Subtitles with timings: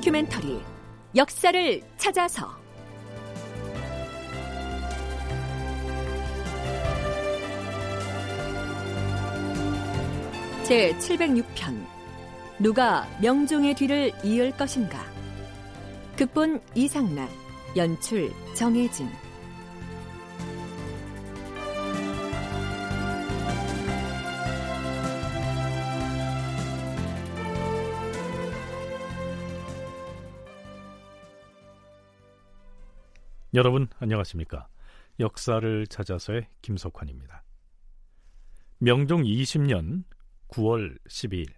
[0.00, 0.58] 다큐멘터리
[1.14, 2.48] 역사를 찾아서.
[10.64, 11.84] 제 706편
[12.58, 15.04] 누가 명종의 뒤를 이을 것인가?
[16.16, 17.28] 극본 이상락
[17.76, 19.06] 연출 정혜진
[33.54, 34.68] 여러분 안녕하십니까?
[35.18, 37.42] 역사를 찾아서의 김석환입니다.
[38.78, 40.04] 명종 20년
[40.48, 41.48] 9월 12일.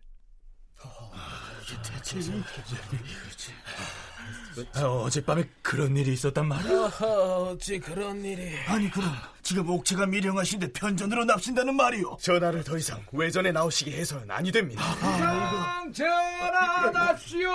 [4.75, 6.73] 아, 어젯밤에 그런 일이 있었단 말이야.
[7.07, 8.59] 어찌 그런 일이?
[8.67, 9.11] 아니 그럼
[9.43, 12.17] 지금 옥체가 미령하신데 편전으로 납신다는 말이오.
[12.21, 14.83] 전하를 더 이상 외전에 나오시게 해서는 아니 됩니다.
[14.95, 17.51] 상 전하답시오.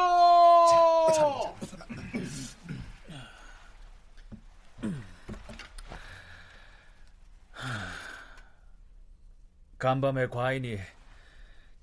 [9.78, 10.78] 간밤에 과인이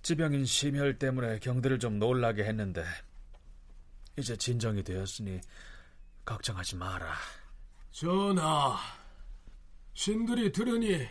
[0.03, 2.85] 지병인 심혈 때문에 경들을 좀 놀라게 했는데
[4.19, 5.41] 이제 진정이 되었으니
[6.25, 7.15] 걱정하지 마라.
[7.91, 8.77] 전하,
[9.95, 11.07] 신들이 들으니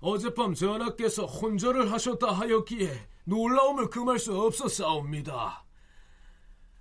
[0.00, 5.64] 어젯밤 전하께서 혼절을 하셨다 하였기에 놀라움을 금할 수 없었사옵니다.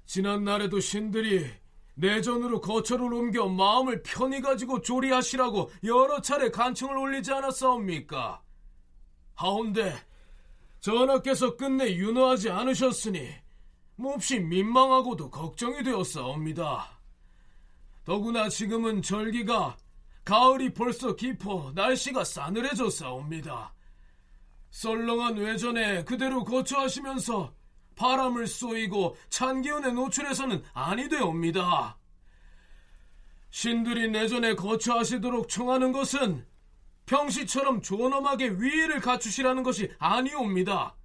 [0.05, 1.49] 지난 날에도 신들이
[1.95, 8.41] 내전으로 거처를 옮겨 마음을 편히 가지고 조리하시라고 여러 차례 간청을 올리지 않았사옵니까?
[9.35, 9.95] 하온데
[10.79, 13.29] 전하께서 끝내 윤호하지 않으셨으니
[13.95, 16.99] 몹시 민망하고도 걱정이 되었사옵니다.
[18.03, 19.77] 더구나 지금은 절기가
[20.25, 23.73] 가을이 벌써 깊어 날씨가 싸늘해졌사옵니다.
[24.71, 27.53] 썰렁한 외전에 그대로 거처하시면서
[27.95, 31.97] 바람을 쏘이고 찬 기운에 노출해서는 아니 되옵니다.
[33.49, 36.45] 신들이 내전에 거처하시도록 청하는 것은
[37.05, 40.95] 평시처럼 존엄하게 위의를 갖추시라는 것이 아니옵니다.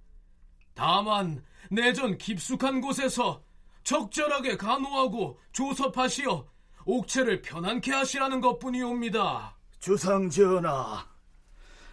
[0.73, 3.43] 다만 내전 깊숙한 곳에서
[3.83, 6.47] 적절하게 간호하고 조섭하시어
[6.85, 9.57] 옥체를 편안케 하시라는 것뿐이옵니다.
[9.79, 11.05] 주상 전하,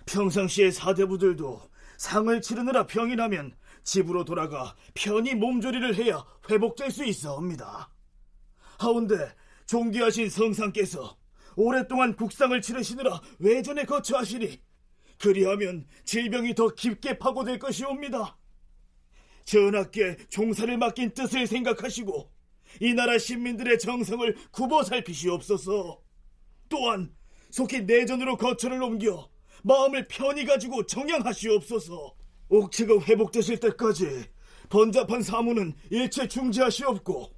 [0.07, 1.61] 평상시에 사대부들도
[1.99, 7.88] 상을 치르느라 병이 나면 집으로 돌아가 편히 몸조리를 해야 회복될 수 있어옵니다.
[8.78, 9.14] 하운데
[9.66, 11.16] 존귀하신 성상께서
[11.54, 14.60] 오랫동안 국상을 치르시느라 외전에 거처하시니
[15.19, 18.36] 그리하면 질병이 더 깊게 파고들 것이옵니다.
[19.44, 22.30] 전하께 종사를 맡긴 뜻을 생각하시고
[22.80, 26.03] 이 나라 시민들의 정성을 굽어 살피시옵소서.
[26.68, 27.14] 또한
[27.50, 29.30] 속히 내전으로 거처를 옮겨
[29.62, 32.25] 마음을 편히 가지고 정양하시옵소서.
[32.49, 34.25] 옥체가 회복되실 때까지
[34.69, 37.33] 번잡한 사무는 일체 중지하시옵고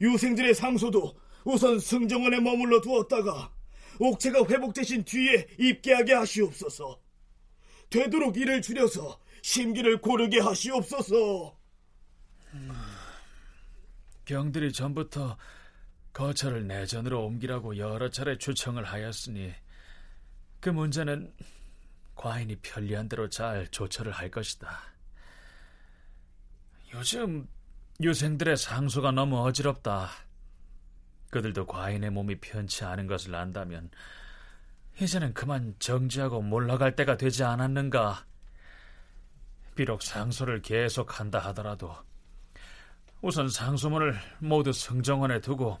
[0.00, 3.52] 유생들의 상소도 우선 승정원에 머물러 두었다가
[3.98, 7.00] 옥체가 회복되신 뒤에 입계하게 하시옵소서.
[7.90, 11.58] 되도록 일을 줄여서 심기를 고르게 하시옵소서.
[14.24, 15.36] 경들이 전부터
[16.12, 19.52] 거처를 내전으로 옮기라고 여러 차례 추청을 하였으니
[20.60, 21.32] 그 문제는
[22.20, 24.78] 과인이 편리한 대로 잘 조처를 할 것이다.
[26.92, 27.48] 요즘
[27.98, 30.10] 유생들의 상소가 너무 어지럽다.
[31.30, 33.90] 그들도 과인의 몸이 편치 않은 것을 안다면
[35.00, 38.26] 이제는 그만 정지하고 몰라갈 때가 되지 않았는가.
[39.74, 41.96] 비록 상소를 계속한다 하더라도
[43.22, 45.80] 우선 상소문을 모두 승정원에 두고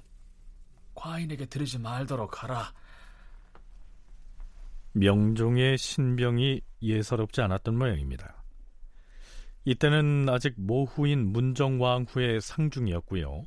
[0.94, 2.72] 과인에게 드리지 말도록 하라.
[4.92, 8.42] 명종의 신병이 예사롭지 않았던 모양입니다.
[9.64, 13.44] 이때는 아직 모후인 문정왕후의 상중이었고요.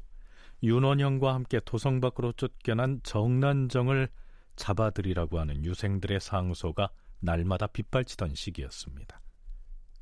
[0.61, 4.07] 윤원형과 함께 도성 밖으로 쫓겨난 정난정을
[4.55, 9.19] 잡아들이라고 하는 유생들의 상소가 날마다 빗발치던 시기였습니다.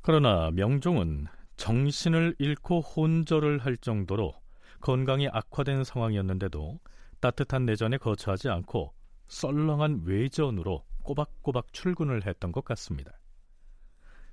[0.02, 4.34] 그러나 명종은 정신을 잃고 혼절을 할 정도로
[4.80, 6.78] 건강이 악화된 상황이었는데도
[7.20, 8.92] 따뜻한 내전에 거처하지 않고
[9.28, 13.12] 썰렁한 외전으로 꼬박꼬박 출근을 했던 것 같습니다.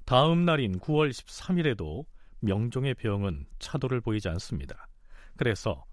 [0.06, 2.06] 다음 날인 9월 13일에도
[2.39, 4.88] 명종의 병은 차도를 보이지 않습니다.
[5.38, 5.86] 그래서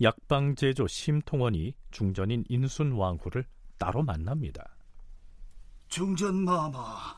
[0.00, 3.44] 약방 제조 심통원이 중전인 인순 왕후를
[3.78, 4.76] 따로 만납니다.
[5.88, 7.16] 중전 마마,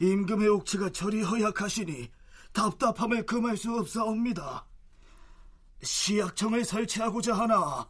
[0.00, 2.10] 임금의 옥체가 저리 허약하시니
[2.52, 4.66] 답답함을 금할 수 없사옵니다.
[5.82, 7.88] 시약청을 설치하고자 하나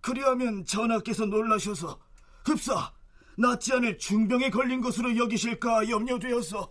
[0.00, 1.98] 그리하면 전하께서 놀라셔서
[2.44, 2.92] 흡사
[3.40, 6.70] 낫지 않을 중병에 걸린 것으로 여기실까 염려되어서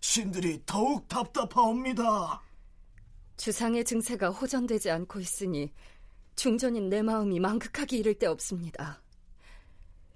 [0.00, 2.42] 신들이 더욱 답답하옵니다.
[3.36, 5.72] 주상의 증세가 호전되지 않고 있으니
[6.34, 9.02] 중전인 내 마음이 망극하기 이를 데 없습니다.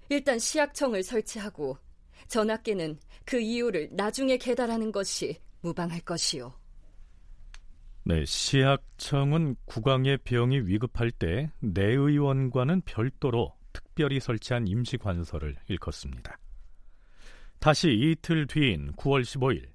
[0.09, 1.77] 일단 시약청을 설치하고
[2.27, 6.53] 전하께는 그 이유를 나중에 개달하는 것이 무방할 것이요.
[8.03, 16.37] 네, 시약청은 국왕의 병이 위급할 때 내의원과는 별도로 특별히 설치한 임시관서를 일컫습니다.
[17.59, 19.69] 다시 이틀 뒤인 9월 15일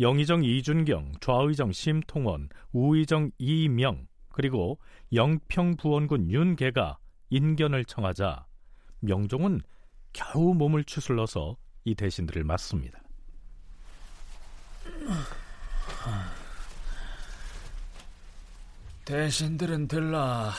[0.00, 4.78] 영의정 이준경, 좌의정 심통원, 우의정 이명 그리고
[5.12, 6.98] 영평부원군 윤계가
[7.30, 8.46] 인견을 청하자
[9.00, 9.60] 명종은
[10.12, 13.02] 겨우 몸을 추슬러서 이 대신들을 맞습니다.
[19.04, 20.52] 대신들은 들라.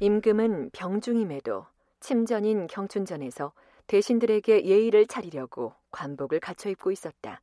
[0.00, 1.66] 임금은 병중임에도
[2.00, 3.52] 침전인 경춘전에서
[3.86, 7.40] 대신들에게 예의를 차리려고 관복을 갖춰 입고 있었다.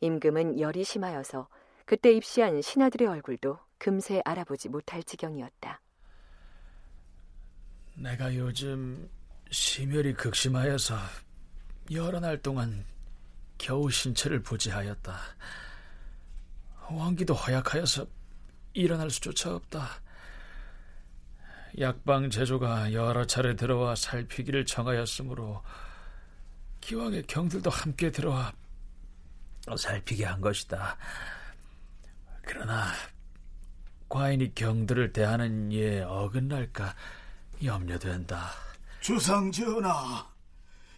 [0.00, 1.48] 임금은 열이 심하여서
[1.84, 5.80] 그때 입시한 신하들의 얼굴도 금세 알아보지 못할 지경이었다.
[7.94, 9.08] 내가 요즘
[9.50, 10.96] 심혈이 극심하여서
[11.92, 12.84] 여러 날 동안
[13.56, 15.16] 겨우 신체를 부지하였다.
[16.90, 18.06] 왕기도 허약하여서
[18.74, 19.88] 일어날 수조차 없다.
[21.78, 25.62] 약방 제조가 여러 차례 들어와 살피기를 정하였으므로
[26.80, 28.52] 기왕의 경들도 함께 들어와
[29.76, 30.96] 살피게 한 것이다.
[32.42, 32.92] 그러나
[34.08, 36.94] 과인이 경들을 대하는 이에 어긋날까
[37.62, 38.50] 염려된다.
[39.00, 40.26] 주상 전하,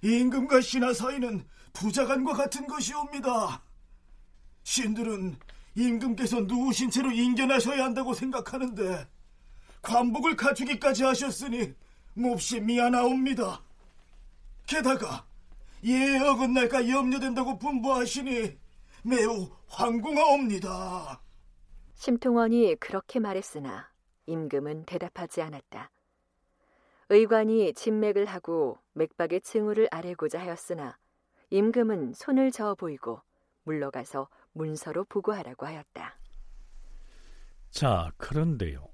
[0.03, 3.63] 임금과 신하 사이는 부자간과 같은 것이옵니다.
[4.65, 5.39] 신들은
[5.79, 9.07] 임금께서 누우신 채로 인견하셔야 한다고 생각하는데
[9.81, 11.73] 관복을 갖추기까지 하셨으니
[12.15, 13.63] 몹시 미안하옵니다.
[14.67, 15.25] 게다가
[15.85, 18.59] 예에 어긋날까 염려된다고 분부하시니
[19.05, 21.21] 매우 황궁하옵니다.
[21.95, 23.89] 심통원이 그렇게 말했으나
[24.27, 25.91] 임금은 대답하지 않았다.
[27.11, 30.99] 의관이 진맥을 하고 맥박의 층후를 아래고자 하였으나
[31.51, 33.23] 임금은 손을 저어 보이고
[33.63, 34.29] 물러가서
[34.59, 36.19] 문서로 보고하라고 하였다.
[37.71, 38.87] 자, 그런데요.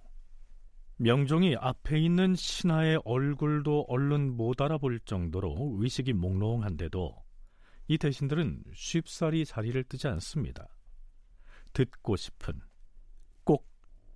[0.97, 7.25] 명종이 앞에 있는 신하의 얼굴도 얼른 못 알아볼 정도로 의식이 몽롱한데도
[7.89, 10.69] 이 대신들은 쉽사리 자리를 뜨지 않습니다.
[11.73, 12.61] 듣고 싶은,
[13.43, 13.67] 꼭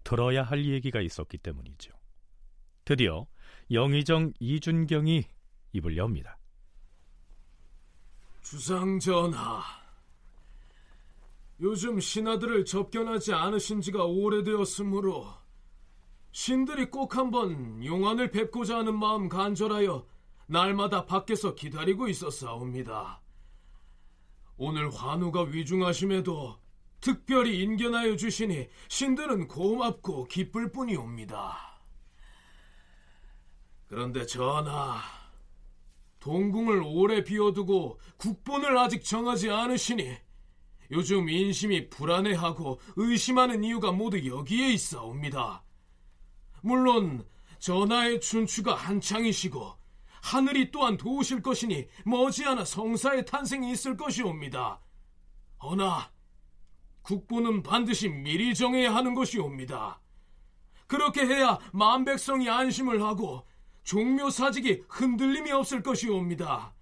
[0.05, 1.93] 들어야 할 얘기가 있었기 때문이죠.
[2.85, 3.27] 드디어
[3.71, 5.25] 영의정 이준경이
[5.73, 6.39] 입을 엽니다.
[8.41, 9.61] 주상 전하,
[11.60, 15.34] 요즘 신하들을 접견하지 않으신 지가 오래되었으므로
[16.31, 20.06] 신들이 꼭 한번 용안을 뵙고자 하는 마음 간절하여
[20.46, 23.20] 날마다 밖에서 기다리고 있었사옵니다.
[24.56, 26.58] 오늘 환우가 위중하심에도
[27.00, 31.81] 특별히 인견하여 주시니 신들은 고맙고 기쁠 뿐이옵니다.
[33.88, 35.00] 그런데 전하,
[36.20, 40.28] 동궁을 오래 비워두고 국본을 아직 정하지 않으시니
[40.90, 45.63] 요즘 인심이 불안해하고 의심하는 이유가 모두 여기에 있사옵니다.
[46.63, 47.27] 물론
[47.58, 49.77] 전하의 춘추가 한창이시고
[50.22, 54.81] 하늘이 또한 도우실 것이니 머지않아 성사의 탄생이 있을 것이옵니다.
[55.63, 56.10] 허나
[57.03, 60.01] 국부는 반드시 미리 정해야 하는 것이옵니다.
[60.86, 63.46] 그렇게 해야 만백성이 안심을 하고
[63.84, 66.74] 종묘사직이 흔들림이 없을 것이옵니다.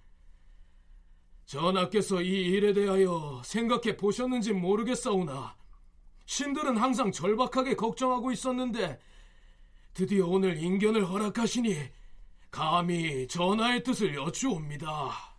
[1.47, 5.57] 전하께서 이 일에 대하여 생각해 보셨는지 모르겠사오나
[6.27, 8.99] 신들은 항상 절박하게 걱정하고 있었는데
[9.95, 11.77] 드디어 오늘 인견을 허락하시니
[12.51, 15.37] 감히 전하의 뜻을 여쭈옵니다.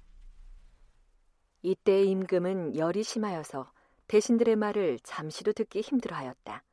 [1.62, 3.72] 이때 임금은 열이 심하여서
[4.08, 6.64] 대신들의 말을 잠시도 듣기 힘들어하였다.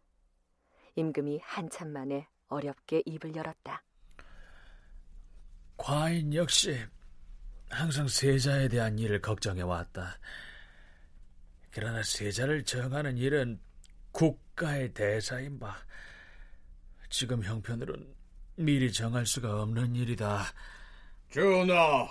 [0.95, 3.83] 임금이 한참 만에 어렵게 입을 열었다.
[5.77, 6.79] 과인 역시
[7.75, 10.17] 항상 세자에 대한 일을 걱정해 왔다.
[11.73, 13.59] 그러나 세자를 정하는 일은
[14.13, 15.77] 국가의 대사인 바
[17.11, 18.15] 지금 형편으론
[18.55, 20.45] 미리 정할 수가 없는 일이다.
[21.33, 22.09] 전하,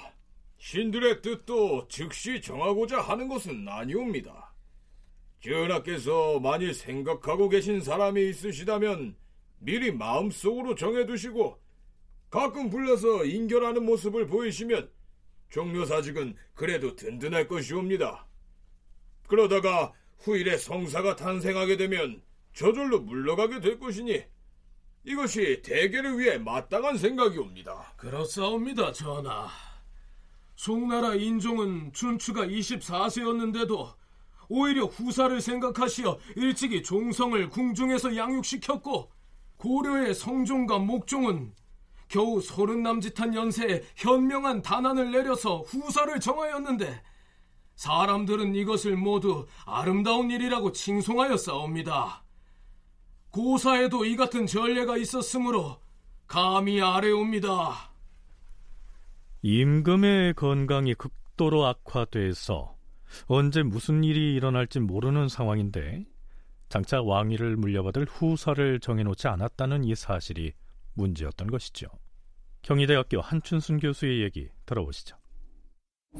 [0.57, 4.53] 신들의 뜻도 즉시 정하고자 하는 것은 아니옵니다.
[5.39, 9.15] 전하께서 만일 생각하고 계신 사람이 있으시다면
[9.59, 11.57] 미리 마음속으로 정해두시고
[12.29, 14.91] 가끔 불러서 인결하는 모습을 보이시면
[15.53, 18.25] 종묘사직은 그래도 든든할 것이옵니다.
[19.27, 22.21] 그러다가 후일에 성사가 탄생하게 되면
[22.53, 24.23] 저절로 물러가게 될 것이니
[25.03, 27.93] 이것이 대계를 위해 마땅한 생각이옵니다.
[27.97, 29.47] 그렇사옵니다, 전하.
[30.55, 33.93] 송나라 인종은 춘추가 24세였는데도
[34.49, 39.11] 오히려 후사를 생각하시어 일찍이 종성을 궁중에서 양육시켰고
[39.57, 41.53] 고려의 성종과 목종은
[42.13, 47.01] 겨우 서른 남짓한 연세에 현명한 단안을 내려서 후사를 정하였는데
[47.73, 52.23] 사람들은 이것을 모두 아름다운 일이라고 칭송하여 싸웁니다.
[53.31, 55.81] 고사에도 이 같은 전례가 있었으므로
[56.27, 57.91] 감히 아래옵니다.
[59.41, 62.77] 임금의 건강이 극도로 악화돼서
[63.25, 66.05] 언제 무슨 일이 일어날지 모르는 상황인데
[66.69, 70.53] 장차 왕위를 물려받을 후사를 정해놓지 않았다는 이 사실이
[70.93, 71.87] 문제였던 것이죠.
[72.63, 75.15] 경희대학교 한춘순 교수의 얘기 들어보시죠.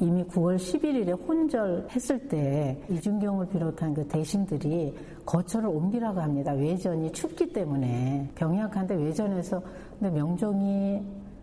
[0.00, 4.92] 이미 9월 11일에 혼절했을 때 이준경을 비롯한 그 대신들이
[5.24, 6.52] 거처를 옮기라고 합니다.
[6.52, 9.62] 외전이 춥기 때문에 병약한데 외전에서
[9.98, 11.00] 근데 명종이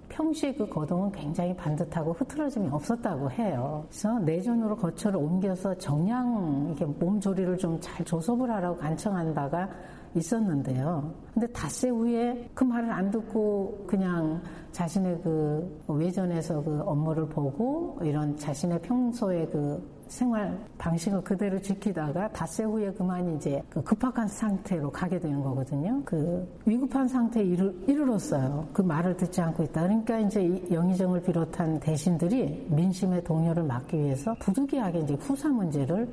[0.09, 3.85] 평시 그 거동은 굉장히 반듯하고 흐트러짐이 없었다고 해요.
[3.87, 9.69] 그래서 내전으로 거처를 옮겨서 정량 이렇게 몸조리를 좀 잘 조섭을 하라고 간청한 바가
[10.15, 11.13] 있었는데요.
[11.33, 14.41] 근데 닷새 후에 그 말을 안 듣고 그냥
[14.71, 22.65] 자신의 그 외전에서 그 업무를 보고 이런 자신의 평소의 그 생활 방식을 그대로 지키다가 닷새
[22.65, 26.01] 후에 그만 이제 그 급박한 상태로 가게 되는 거거든요.
[26.03, 28.67] 그 위급한 상태에 이르, 이르렀어요.
[28.73, 29.83] 그 말을 듣지 않고 있다.
[29.83, 36.09] 그러니까 이제 영의정을 비롯한 대신들이 민심의 동요를 막기 위해서 부득이하게 이제 후사 문제를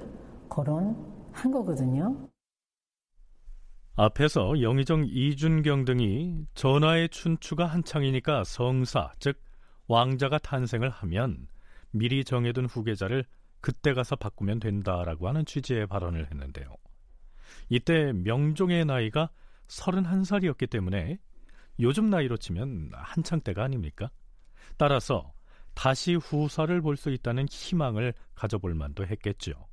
[0.49, 2.15] 거론한 거거든요.
[4.01, 9.43] 앞에서 영의정 이준경 등이 전하의 춘추가 한창이니까 성사, 즉
[9.89, 11.49] 왕자가 탄생을 하면
[11.91, 13.25] 미리 정해둔 후계자를
[13.61, 16.77] 그때 가서 바꾸면 된다라고 하는 취지의 발언을 했는데요.
[17.71, 19.31] 이때 명종의 나이가
[19.67, 21.19] 31살이었기 때문에
[21.81, 24.13] 요즘 나이로 치면 한창 때가 아닙니까?
[24.77, 25.33] 따라서
[25.75, 29.67] 다시 후사를 볼 수 있다는 희망을 가져볼 만도 했겠죠.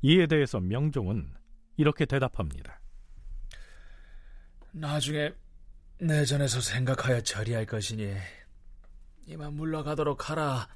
[0.00, 1.34] 이에 대해서 명종은
[1.76, 2.81] 이렇게 대답합니다.
[4.72, 5.32] 나중에
[6.00, 8.14] 내전에서 생각하여 처리할 것이니
[9.26, 10.66] 이만 물러가도록 하라.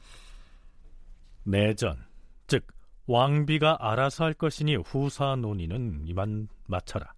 [1.45, 2.05] 내전,
[2.47, 2.67] 즉
[3.07, 7.13] 왕비가 알아서 할 것이니 후사 논의는 이만 마쳐라.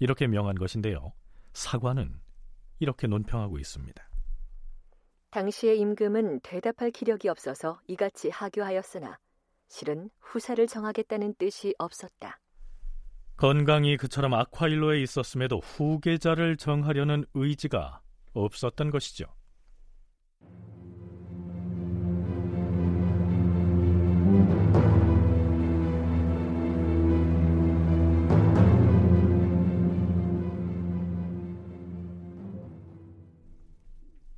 [0.00, 1.12] 이렇게 명한 것인데요.
[1.52, 2.20] 사관은
[2.78, 4.08] 이렇게 논평하고 있습니다.
[5.30, 9.18] 당시의 임금은 대답할 기력이 없어서 이같이 하교하였으나
[9.68, 12.40] 실은 후사를 정하겠다는 뜻이 없었다.
[13.38, 18.00] 건강이 그처럼 악화일로에 있었음에도 후계자를 정하려는 의지가
[18.32, 19.26] 없었던 것이죠.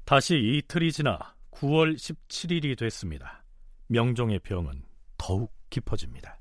[0.04, 3.44] 다시 이틀이 지나 9월 17일이 됐습니다.
[3.86, 4.82] 명종의 병은
[5.16, 6.39] 더욱 깊어집니다.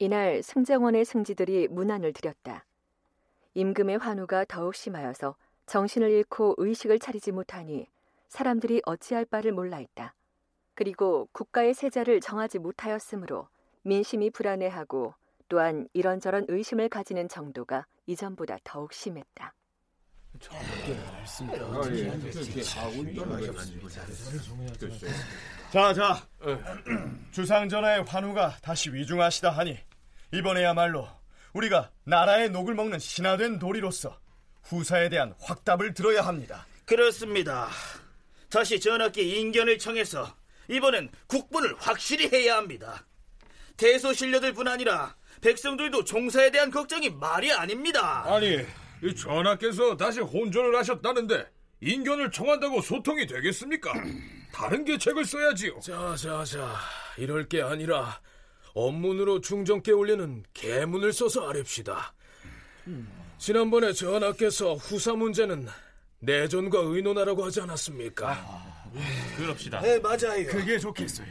[0.00, 2.64] 이날 승정원의 승지들이 문안을 드렸다.
[3.54, 5.34] 임금의 환우가 더욱 심하여서
[5.66, 7.88] 정신을 잃고 의식을 차리지 못하니
[8.28, 10.14] 사람들이 어찌할 바를 몰라 했다.
[10.74, 13.48] 그리고 국가의 세자를 정하지 못하였으므로
[13.82, 15.14] 민심이 불안해하고
[15.48, 19.52] 또한 이런저런 의심을 가지는 정도가 이전보다 더욱 심했다.
[25.72, 26.22] 자, 자.
[27.32, 29.87] 주상전하의 환우가 다시 위중하시다 하니
[30.32, 31.08] 이번에야말로
[31.52, 34.18] 우리가 나라의 녹을 먹는 신화된 도리로서
[34.64, 36.66] 후사에 대한 확답을 들어야 합니다.
[36.84, 37.68] 그렇습니다.
[38.50, 40.34] 다시 전하께 인견을 청해서
[40.68, 43.06] 이번엔 국분을 확실히 해야 합니다.
[43.76, 48.24] 대소신료들 뿐 아니라 백성들도 종사에 대한 걱정이 말이 아닙니다.
[48.26, 48.66] 아니,
[49.16, 51.46] 전하께서 다시 혼전을 하셨다는데
[51.80, 53.92] 인견을 청한다고 소통이 되겠습니까?
[54.52, 55.80] 다른 계책을 써야지요.
[55.80, 56.74] 자, 자, 자.
[57.16, 58.20] 이럴 게 아니라
[58.74, 62.14] 업문으로 중정께 올리는 계문을 써서 아렵시다.
[63.38, 65.66] 지난번에 전하께서 후사 문제는
[66.20, 68.36] 내전과 의논하라고 하지 않았습니까?
[69.36, 69.80] 그럽시다.
[69.80, 70.46] 네, 맞아요.
[70.48, 71.28] 그게 좋겠어요.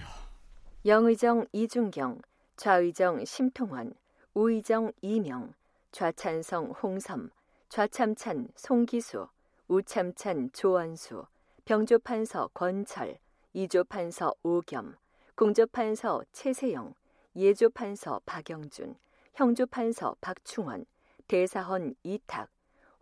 [0.86, 2.22] 영의정 이준경,
[2.56, 3.94] 좌의정 심통원,
[4.34, 5.53] 우의정 이명,
[5.91, 7.29] 좌찬성 홍섬,
[7.70, 9.27] 좌참찬 송기수,
[9.67, 11.25] 우참찬 조원수,
[11.65, 13.17] 병조판서 권철,
[13.53, 14.96] 이조판서 오겸,
[15.36, 16.94] 공조판서 최세영,
[17.38, 18.96] 예조판서 박영준,
[19.36, 20.86] 형조판서 박충원,
[21.27, 22.50] 대사헌 이탁,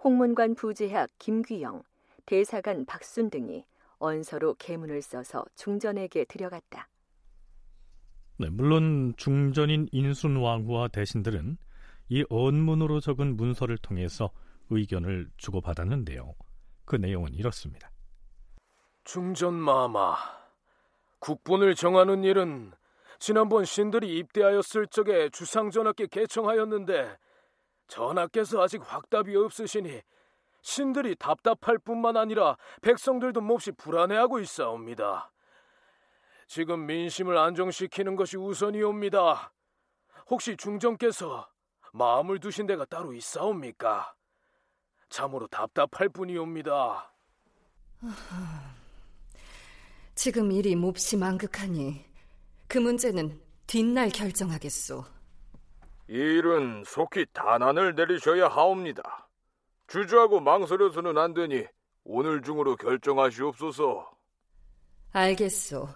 [0.04, 1.84] 홍문관 부제학 김귀영,
[2.26, 3.66] 대사관 박순 등이
[3.98, 6.90] 언서로 계문을 써서 중전에게 들여갔다.
[8.38, 11.58] 네, 물론 중전인 인순왕후와 대신들은
[12.10, 14.32] 이 언문으로 적은 문서를 통해서
[14.70, 16.36] 의견을 주고받았는데요.
[16.84, 17.90] 그 내용은 이렇습니다.
[19.06, 20.16] 중전마마,
[21.20, 22.74] 국본을 정하는 일은
[23.26, 27.18] 지난번 신들이 입대하였을 적에 주상전하께 개청하였는데
[27.88, 30.00] 전하께서 아직 확답이 없으시니
[30.62, 35.32] 신들이 답답할 뿐만 아니라 백성들도 몹시 불안해하고 있사옵니다.
[36.46, 39.52] 지금 민심을 안정시키는 것이 우선이옵니다.
[40.30, 41.50] 혹시 중정께서
[41.94, 44.14] 마음을 두신 데가 따로 있사옵니까?
[45.10, 47.12] 참으로 답답할 뿐이옵니다.
[50.14, 52.05] 지금 일이 몹시 망극하니
[52.68, 55.04] 그 문제는 뒷날 결정하겠소.
[56.10, 59.28] 이 일은 속히 단안을 내리셔야 하옵니다.
[59.88, 61.66] 주저하고 망설여서는 안 되니
[62.04, 64.08] 오늘 중으로 결정하시옵소서.
[65.12, 65.88] 알겠소.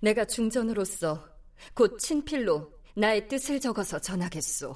[0.00, 1.18] 내가 중전으로서
[1.74, 4.74] 곧 친필로 나의 뜻을 적어서 전하겠소.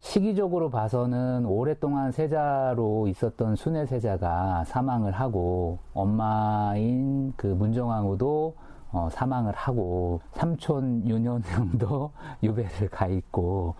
[0.00, 8.56] 시기적으로 봐서는 오랫동안 세자로 있었던 순애 세자가 사망을 하고 엄마인 그 문정왕후도
[8.92, 13.74] 어, 사망을 하고 삼촌 윤현영도 유배를 가 있고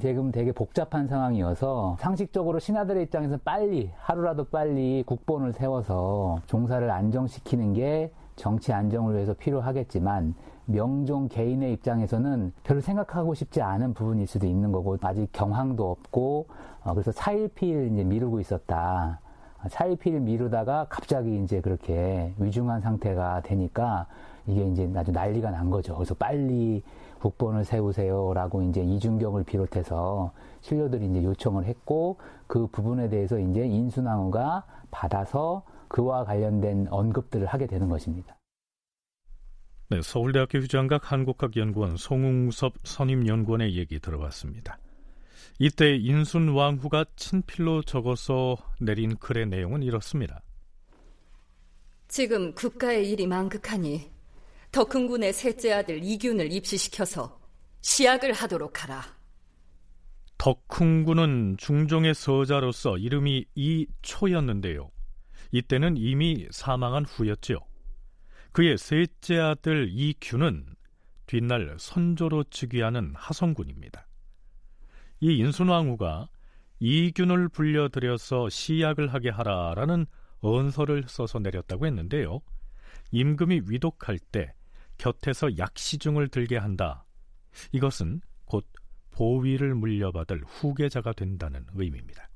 [0.00, 8.12] 지금 되게 복잡한 상황이어서 상식적으로 신하들의 입장에서 빨리 하루라도 빨리 국본을 세워서 종사를 안정시키는 게
[8.36, 10.34] 정치 안정을 위해서 필요하겠지만
[10.66, 16.46] 명종 개인의 입장에서는 별로 생각하고 싶지 않은 부분일 수도 있는 거고 아직 경황도 없고
[16.84, 19.20] 어, 그래서 차일피일 이제 미루고 있었다.
[19.68, 24.06] 차일피일 미루다가 갑자기 이제 그렇게 위중한 상태가 되니까
[24.50, 25.94] 이게 이제 아주 난리가 난 거죠.
[25.94, 26.82] 그래서 빨리
[27.20, 32.16] 국본을 세우세요라고 이제 이준경을 비롯해서 신료들이 이제 요청을 했고
[32.46, 38.36] 그 부분에 대해서 이제 인순왕후가 받아서 그와 관련된 언급들을 하게 되는 것입니다.
[39.90, 44.78] 네, 서울대학교 휴장각 한국학연구원 송웅섭 선임연구원의 얘기 들어봤습니다.
[45.58, 50.42] 이때 인순 왕후가 친필로 적어서 내린 글의 내용은 이렇습니다.
[52.08, 54.10] 지금 국가의 일이 망극하니
[54.72, 57.40] 덕흥군의 셋째 아들 이균을 입시시켜서
[57.80, 59.02] 시약을 하도록 하라.
[60.38, 64.90] 덕흥군은 중종의 서자로서 이름이 이초였는데요.
[65.52, 67.58] 이때는 이미 사망한 후였지요.
[68.52, 70.64] 그의 셋째 아들 이규는
[71.26, 74.06] 뒷날 선조로 즉위하는 하성군입니다.
[75.20, 76.28] 이 인순왕후가
[76.78, 80.06] 이균을 불려들여서 시약을 하게 하라라는
[80.40, 82.40] 언서를 써서 내렸다고 했는데요.
[83.12, 84.54] 임금이 위독할 때
[85.00, 87.04] 곁에서 약시중을 들게 한다.
[87.72, 88.66] 이것은 곧
[89.12, 92.28] 보위를 물려받을 후계자가 된다는 의미입니다.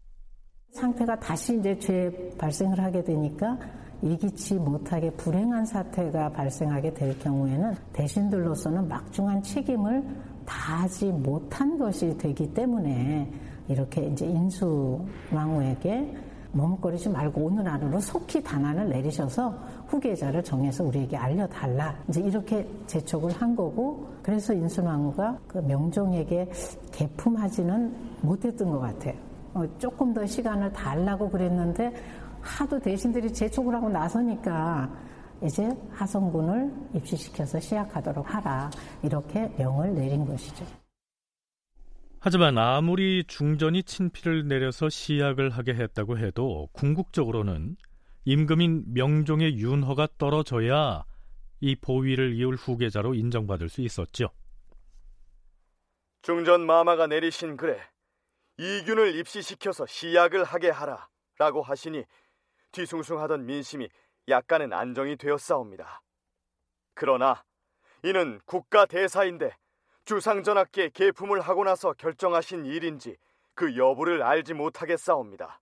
[0.73, 3.59] 상태가 다시 이제 죄 발생을 하게 되니까
[4.03, 10.03] 이기치 못하게 불행한 사태가 발생하게 될 경우에는 대신들로서는 막중한 책임을
[10.47, 13.31] 다하지 못한 것이 되기 때문에
[13.69, 16.17] 이렇게 이제 인수 왕후에게
[16.53, 19.55] 머뭇거리지 말고 오늘 안으로 속히 단안을 내리셔서
[19.95, 21.97] 후계자를 정해서 우리에게 알려달라.
[22.09, 26.51] 이제 이렇게 재촉을 한 거고, 그래서 인순왕후가 그 명종에게
[26.93, 29.15] 개품하지는 못했던 것 같아요.
[29.55, 31.95] 어, 조금 더 시간을 달라고 그랬는데
[32.41, 34.91] 하도 대신들이 재촉을 하고 나서니까
[35.43, 38.71] 이제 하성군을 입시시켜서 시약하도록 하라
[39.03, 40.65] 이렇게 명을 내린 것이죠.
[42.19, 47.77] 하지만 아무리 중전이 친필을 내려서 시약을 하게 했다고 해도 궁극적으로는
[48.27, 51.05] 임금인 명종의 윤허가 떨어져야
[51.61, 54.31] 이 보위를 이을 후계자로 인정받을 수 있었죠.
[56.23, 57.81] 중전 마마가 내리신 글에
[58.57, 61.09] 이균을 입시시켜서 시약을 하게 하라
[61.39, 62.05] 라고 하시니
[62.73, 63.89] 뒤숭숭하던 민심이
[64.29, 66.03] 약간은 안정이 되었사옵니다.
[66.95, 67.45] 그러나
[68.05, 69.57] 이는 국가 대사인데
[70.05, 73.17] 주상전하께 계품을 하고 나서 결정하신 일인지
[73.55, 75.61] 그 여부를 알지 못하겠사옵니다.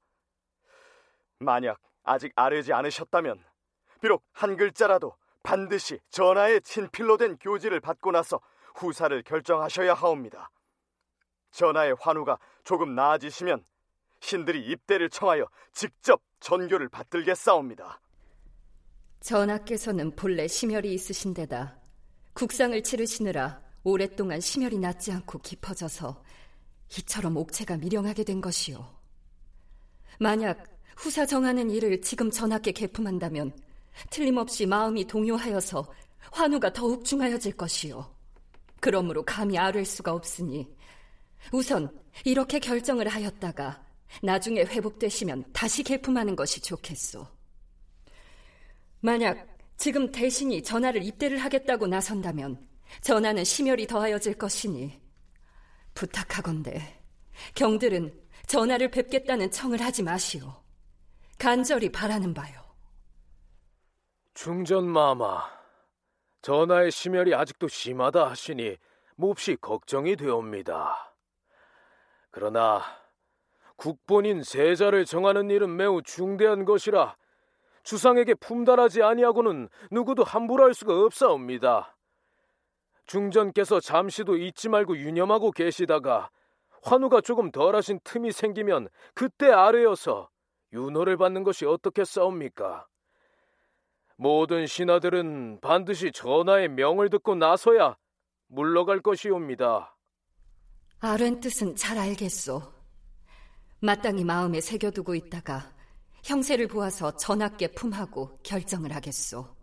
[1.39, 3.43] 만약 아직 아르지 않으셨다면
[4.01, 8.41] 비록 한 글자라도 반드시 전하의 친필로 된 교지를 받고 나서
[8.75, 10.51] 후사를 결정하셔야 하옵니다.
[11.51, 13.65] 전하의 환우가 조금 나아지시면
[14.21, 18.01] 신들이 입대를 청하여 직접 전교를 받들겠사옵니다.
[19.21, 21.79] 전하께서는 본래 심혈이 있으신 데다
[22.35, 26.23] 국상을 치르시느라 오랫동안 심혈이 낫지 않고 깊어져서
[26.99, 28.85] 이처럼 옥체가 미령하게 된 것이오.
[30.19, 30.65] 만약
[30.97, 33.53] 후사 정하는 일을 지금 전하께 개품한다면
[34.11, 35.87] 틀림없이 마음이 동요하여서
[36.31, 38.05] 환우가 더욱 중하여질 것이오.
[38.81, 40.69] 그러므로 감히 아뢰 수가 없으니
[41.53, 41.89] 우선
[42.25, 43.85] 이렇게 결정을 하였다가
[44.23, 47.27] 나중에 회복되시면 다시 개품하는 것이 좋겠소.
[49.01, 52.67] 만약 지금 대신이 전하를 입대를 하겠다고 나선다면
[53.01, 55.01] 전하는 심혈이 더하여질 것이니
[55.95, 57.01] 부탁하건대
[57.55, 58.13] 경들은
[58.47, 60.62] 전하를 뵙겠다는 청을 하지 마시오.
[61.43, 62.63] 간절히 바라는 바요.
[64.33, 65.43] 중전마마,
[66.41, 68.77] 전하의 심혈이 아직도 심하다 하시니
[69.17, 71.17] 몹시 걱정이 되옵니다.
[72.31, 72.81] 그러나
[73.75, 77.17] 국본인 세자를 정하는 일은 매우 중대한 것이라
[77.83, 81.97] 주상에게 품달하지 아니하고는 누구도 함부로 할 수가 없사옵니다.
[83.07, 86.31] 중전께서 잠시도 잊지 말고 유념하고 계시다가
[86.85, 90.31] 환우가 조금 덜하신 틈이 생기면 그때 아뢰어서
[90.73, 92.87] 윤호를 받는 것이 어떻겠사옵니까?
[94.17, 97.97] 모든 신하들은 반드시 전하의 명을 듣고 나서야
[98.49, 99.97] 물러갈 것이옵니다.
[101.01, 102.63] 아른 뜻은 잘 알겠소.
[103.81, 105.73] 마땅히 마음에 새겨두고 있다가
[106.23, 109.57] 형세를 보아서 전하께 품하고 결정을 하겠소.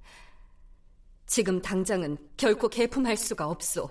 [1.25, 3.87] 지금 당장은 결코 개품할 수가 없소.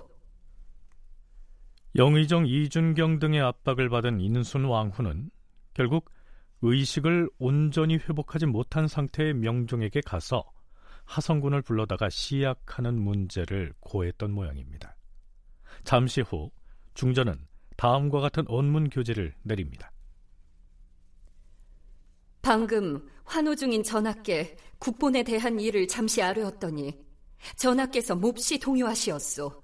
[1.97, 5.31] 영의정 이준경 등의 압박을 받은 인순 왕후는
[5.73, 6.11] 결국
[6.63, 10.45] 의식을 온전히 회복하지 못한 상태의 명종에게 가서
[11.05, 14.97] 하성군을 불러다가 시약하는 문제를 고했던 모양입니다.
[15.85, 16.51] 잠시 후
[16.95, 19.91] 중전은 다음과 같은 언문 교지를 내립니다.
[22.43, 26.99] 방금 환호 중인 전하께 국본에 대한 일을 잠시 아뢰었더니
[27.57, 29.63] 전하께서 몹시 동요하시었소.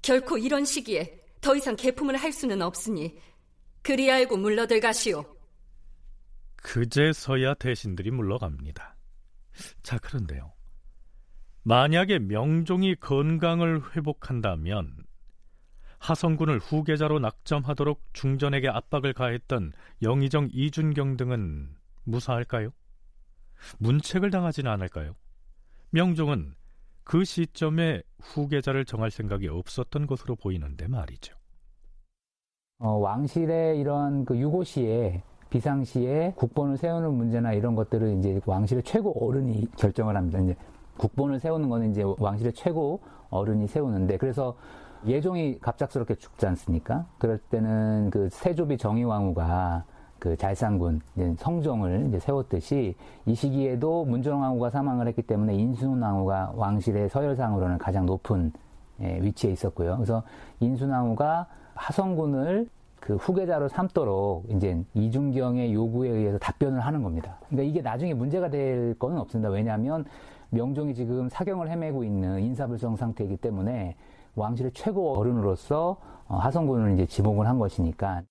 [0.00, 3.18] 결코 이런 시기에 더 이상 개품을 할 수는 없으니
[3.82, 5.37] 그리 알고 물러들 가시오.
[6.62, 8.96] 그제서야 대신들이 물러갑니다.
[9.82, 10.52] 자, 그런데요.
[11.62, 15.04] 만약에 명종이 건강을 회복한다면
[15.98, 22.70] 하성군을 후계자로 낙점하도록 중전에게 압박을 가했던 영의정 이준경 등은 무사할까요?
[23.78, 25.16] 문책을 당하지는 않을까요?
[25.90, 26.54] 명종은
[27.02, 31.34] 그 시점에 후계자를 정할 생각이 없었던 것으로 보이는데 말이죠.
[32.78, 39.68] 어, 왕실의 이런 그 유고시에 비상시에 국본을 세우는 문제나 이런 것들을 이제 왕실의 최고 어른이
[39.76, 40.38] 결정을 합니다.
[40.40, 40.56] 이제
[40.98, 44.56] 국본을 세우는 거는 이제 왕실의 최고 어른이 세우는데 그래서
[45.06, 47.06] 예종이 갑작스럽게 죽지 않습니까?
[47.18, 49.84] 그럴 때는 그 세조비 정의왕후가
[50.18, 51.00] 그 잘상군
[51.38, 58.52] 성종을 이제 세웠듯이 이 시기에도 문종왕후가 사망을 했기 때문에 인순왕후가 왕실의 서열상으로는 가장 높은
[59.00, 59.94] 예, 위치에 있었고요.
[59.94, 60.24] 그래서
[60.58, 62.68] 인순왕후가 하성군을
[63.00, 67.38] 그 후계자로 삼도록 이제 이중경의 요구에 의해서 답변을 하는 겁니다.
[67.48, 69.50] 그러니까 이게 나중에 문제가 될 거는 없습니다.
[69.50, 70.04] 왜냐하면
[70.50, 73.96] 명종이 지금 사경을 헤매고 있는 인사불성 상태이기 때문에
[74.34, 78.22] 왕실의 최고 어른으로서 어, 하성군을 이제 지목을 한 것이니까.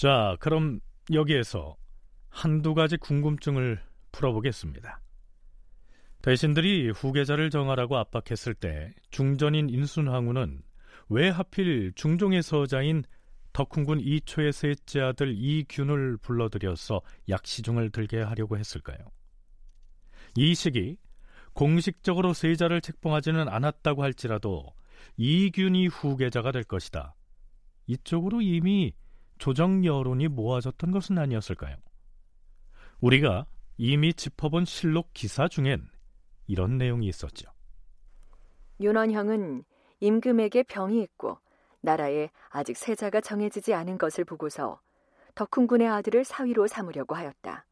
[0.00, 0.78] 자, 그럼
[1.12, 1.76] 여기에서
[2.28, 3.82] 한두 가지 궁금증을
[4.12, 5.00] 풀어보겠습니다.
[6.22, 10.62] 대신들이 후계자를 정하라고 압박했을 때 중전인 인순왕후는
[11.08, 13.02] 왜 하필 중종의 서자인
[13.52, 18.98] 덕훈군 이초의 셋째 아들 이균을 불러들여서 약시중을 들게 하려고 했을까요?
[20.36, 20.96] 이 시기
[21.54, 24.64] 공식적으로 세자를 책봉하지는 않았다고 할지라도
[25.16, 27.16] 이균이 후계자가 될 것이다.
[27.88, 28.92] 이쪽으로 이미
[29.38, 31.76] 조정 여론이 모아졌던 것은 아니었을까요?
[33.00, 33.46] 우리가
[33.76, 35.88] 이미 짚어본 실록 기사 중엔
[36.46, 37.50] 이런 내용이 있었죠.
[38.80, 39.64] 윤원형은
[40.00, 41.38] 임금에게 병이 있고
[41.80, 44.80] 나라에 아직 세자가 정해지지 않은 것을 보고서
[45.34, 47.64] 덕훈군의 아들을 사위로 삼으려고 하였다.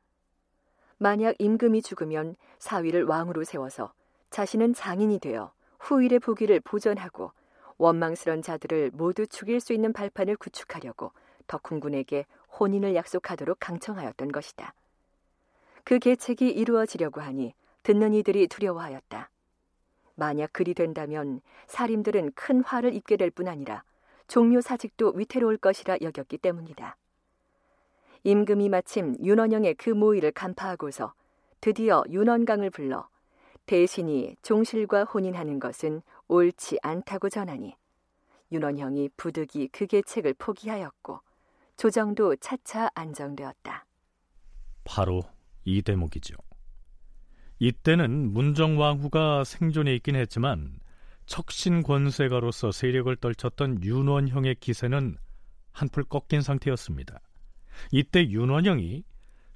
[0.98, 3.92] 만약 임금이 죽으면 사위를 왕으로 세워서
[4.30, 7.32] 자신은 장인이 되어 후일의 부귀를 보전하고
[7.78, 11.12] 원망스런 자들을 모두 죽일 수 있는 발판을 구축하려고
[11.46, 12.26] 덕훈군에게
[12.58, 14.74] 혼인을 약속하도록 강청하였던 것이다.
[15.84, 19.30] 그 계책이 이루어지려고 하니 듣는 이들이 두려워하였다.
[20.16, 23.84] 만약 그리 된다면 사림들은 큰 화를 입게 될 뿐 아니라
[24.28, 26.96] 종묘 사직도 위태로울 것이라 여겼기 때문이다.
[28.24, 31.14] 임금이 마침 윤원영의 그 모의를 간파하고서
[31.60, 33.08] 드디어 윤원강을 불러
[33.66, 37.76] 대신이 종실과 혼인하는 것은 옳지 않다고 전하니
[38.50, 41.20] 윤원형이 부득이 그 계책을 포기하였고
[41.76, 43.86] 조정도 차차 안정되었다.
[44.84, 45.22] 바로
[45.64, 46.34] 이 대목이죠.
[47.58, 50.78] 이때는 문정왕후가 생존해 있긴 했지만
[51.26, 55.16] 척신 권세가로서 세력을 떨쳤던 윤원형의 기세는
[55.72, 57.20] 한풀 꺾인 상태였습니다.
[57.90, 59.04] 이때 윤원형이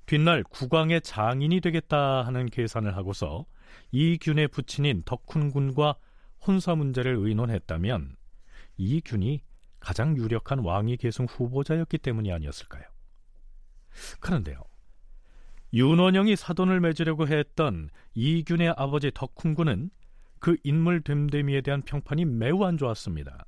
[0.07, 3.47] 뒷날 국왕의 장인이 되겠다 하는 계산을 하고서
[3.93, 5.95] 이균의 부친인 덕훈군과
[6.47, 8.17] 혼사 문제를 의논했다면
[8.77, 9.43] 이균이
[9.81, 12.85] 가장 유력한 왕위 계승 후보자였기 때문이 아니었을까요?
[14.21, 14.63] 그런데요.
[15.73, 19.91] 윤원영이 사돈을 맺으려고 했던 이균의 아버지 덕훈군은
[20.39, 23.45] 그 인물 됨됨이에 대한 평판이 매우 안 좋았습니다.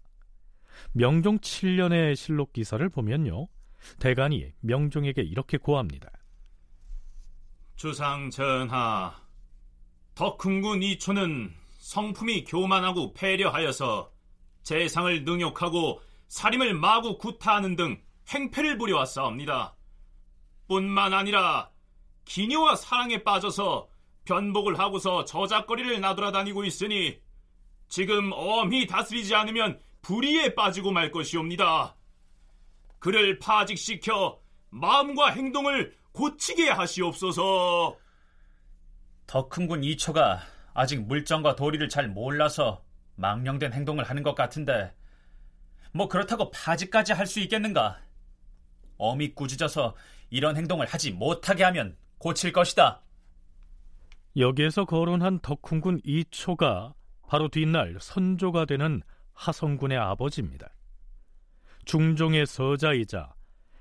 [0.93, 3.49] 명종 7년의 실록 기사를 보면요.
[3.99, 6.11] 대간이 명종에게 이렇게 고합니다.
[7.77, 9.15] 주상 전하,
[10.15, 14.13] 덕흥군 이초는 성품이 교만하고 패려하여서
[14.63, 16.01] 재상을 능욕하고
[16.33, 19.77] 살림을 마구 구타하는 등 행패를 부려왔사옵니다.
[20.67, 21.71] 뿐만 아니라
[22.25, 23.91] 기녀와 사랑에 빠져서
[24.25, 27.21] 변복을 하고서 저작거리를 나돌아다니고 있으니
[27.89, 31.97] 지금 엄히 다스리지 않으면 불의에 빠지고 말 것이옵니다.
[32.99, 34.41] 그를 파직시켜
[34.71, 37.99] 마음과 행동을 고치게 하시옵소서.
[39.27, 40.41] 더 큰 군 이초가
[40.73, 42.83] 아직 물정과 도리를 잘 몰라서
[43.17, 44.95] 망령된 행동을 하는 것 같은데
[45.93, 48.01] 뭐 그렇다고 파직까지 할 수 있겠는가?
[48.99, 49.95] 어미 꾸짖어서
[50.31, 53.03] 이런 행동을 하지 못하게 하면 고칠 것이다.
[54.37, 56.95] 여기에서 거론한 덕훈군 이초가
[57.29, 59.03] 바로 뒷날 선조가 되는
[59.35, 60.73] 하성군의 아버지입니다.
[61.85, 63.35] 중종의 서자이자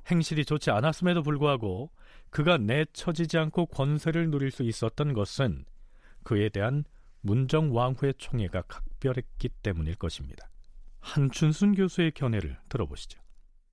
[0.10, 1.92] 행실이 좋지 않았음에도 불구하고
[2.30, 5.66] 그가 내처지지 않고 권세를 누릴 수 있었던 것은
[6.24, 6.84] 그에 대한
[7.22, 10.51] 문정 왕후의 총애가 각별했기 때문일 것입니다.
[11.02, 13.20] 한춘순 교수의 견해를 들어보시죠.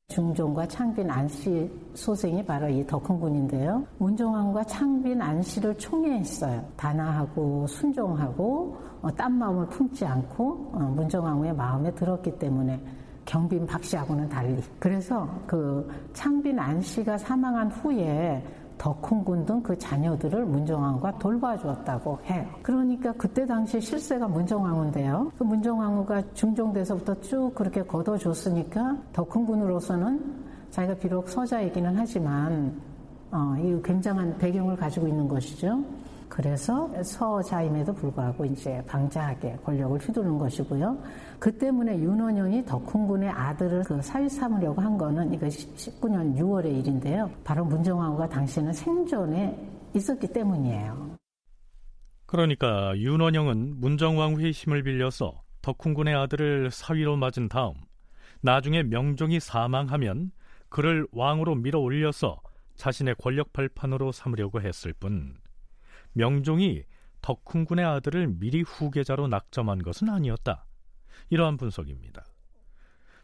[0.09, 3.87] 중종과 창빈 안씨 소생이 바로 이 덕흥군인데요.
[3.99, 6.67] 문종왕과 창빈 안씨를 총애했어요.
[6.77, 12.83] 단아하고 순종하고 어, 딴 마음을 품지 않고 어, 문종왕후의 마음에 들었기 때문에
[13.27, 14.62] 경빈 박씨하고는 달리.
[14.79, 18.43] 그래서 그 창빈 안씨가 사망한 후에
[18.79, 22.47] 덕훈 군 등 그 자녀들을 문정왕후가 돌봐주었다고 해요.
[22.62, 25.33] 그러니까 그때 당시 실세가 문정왕후인데요.
[25.37, 32.73] 그 문정왕후가 중종돼서부터 쭉 그렇게 걷어줬으니까 덕훈 군으로서는 자기가 비록 서자이기는 하지만
[33.31, 35.83] 어, 이 굉장한 배경을 가지고 있는 것이죠.
[36.38, 41.03] 그래서 서자임에도 불구하고 이제 방자하게 권력을 휘두르는 것이고요.
[41.40, 47.29] 그 때문에 윤원영이 덕훈군의 아들을 그 사위 삼으려고 한 거는 이거 19년 6월의 일인데요.
[47.42, 49.59] 바로 문정왕후가 당시에는 생존에
[49.96, 51.16] 있었기 때문이에요.
[52.27, 57.74] 그러니까 윤원영은 문정왕후의 힘을 빌려서 덕훈군의 아들을 사위로 맞은 다음
[58.42, 60.31] 나중에 명종이 사망하면
[60.68, 62.40] 그를 왕으로 밀어 올려서
[62.77, 65.35] 자신의 권력 발판으로 삼으려고 했을 뿐
[66.18, 66.83] 명종이
[67.22, 70.66] 덕훈군의 아들을 미리 후계자로 낙점한 것은 아니었다.
[71.31, 72.24] 이러한 분석입니다.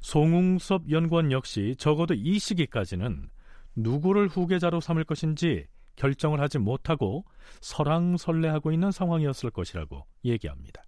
[0.00, 3.30] 송웅섭 연구원 역시 적어도 이 시기까지는
[3.74, 7.24] 누구를 후계자로 삼을 것인지 결정을 하지 못하고
[7.62, 10.82] 설왕설래하고 있는 상황이었을 것이라고 얘기합니다.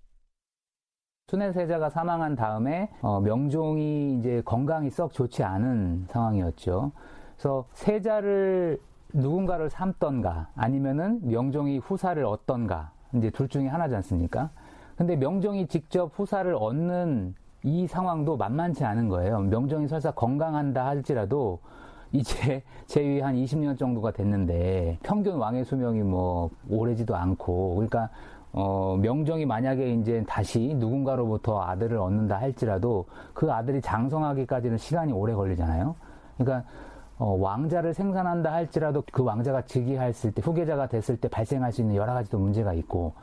[1.29, 6.93] 순회세자가 사망한 다음에 어, 명종이 이제 건강이 썩 좋지 않은 상황이었죠.
[7.35, 8.79] 그래서 세자를
[9.17, 14.51] 누군가를 삼던가 아니면은 명종이 후사를 얻던가 이제 둘 중에 하나지 않습니까?
[14.97, 19.41] 근데 명종이 직접 후사를 얻는 이 상황도 만만치 않은 거예요.
[19.41, 21.61] 명종이 설사 건강한다 할지라도
[22.13, 28.09] 이제 재위 한 20년 정도가 됐는데 평균 왕의 수명이 뭐 오래지도 않고 그러니까
[28.53, 35.95] 어, 명종이 만약에 이제 다시 누군가로부터 아들을 얻는다 할지라도 그 아들이 장성하기까지는 시간이 오래 걸리잖아요.
[36.39, 36.69] 그러니까
[37.19, 42.13] 어, 왕자를 생산한다 할지라도 그 왕자가 즉위했을 때 후계자가 됐을 때 발생할 수 있는 여러
[42.13, 43.15] 가지 또 문제가 있고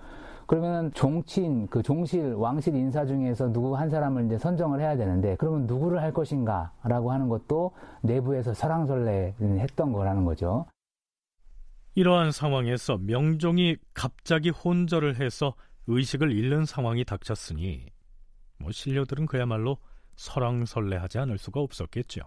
[0.45, 5.67] 그러면 종친 그 종실 왕실 인사 중에서 누구 한 사람을 이제 선정을 해야 되는데 그러면
[5.67, 10.65] 누구를 할 것인가라고 하는 것도 내부에서 설왕설래 했던 거라는 거죠.
[11.95, 15.53] 이러한 상황에서 명종이 갑자기 혼절을 해서
[15.88, 17.86] 의식을 잃는 상황이 닥쳤으니
[18.58, 19.77] 뭐 신료들은 그야말로
[20.15, 22.21] 설왕설래하지 않을 수가 없었겠죠.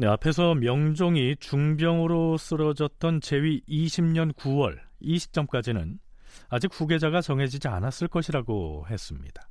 [0.00, 5.98] 네, 앞에서 명종이 중병으로 쓰러졌던 제위 20년 9월 이 시점까지는
[6.48, 9.48] 아직 후계자가 정해지지 않았을 것이라고 했습니다.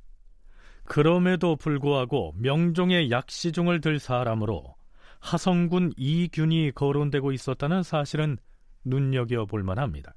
[0.84, 4.74] 그럼에도 불구하고 명종의 약시중을 들 사람으로
[5.20, 8.38] 하성군 이균이 거론되고 있었다는 사실은
[8.84, 10.14] 눈여겨 볼 만합니다.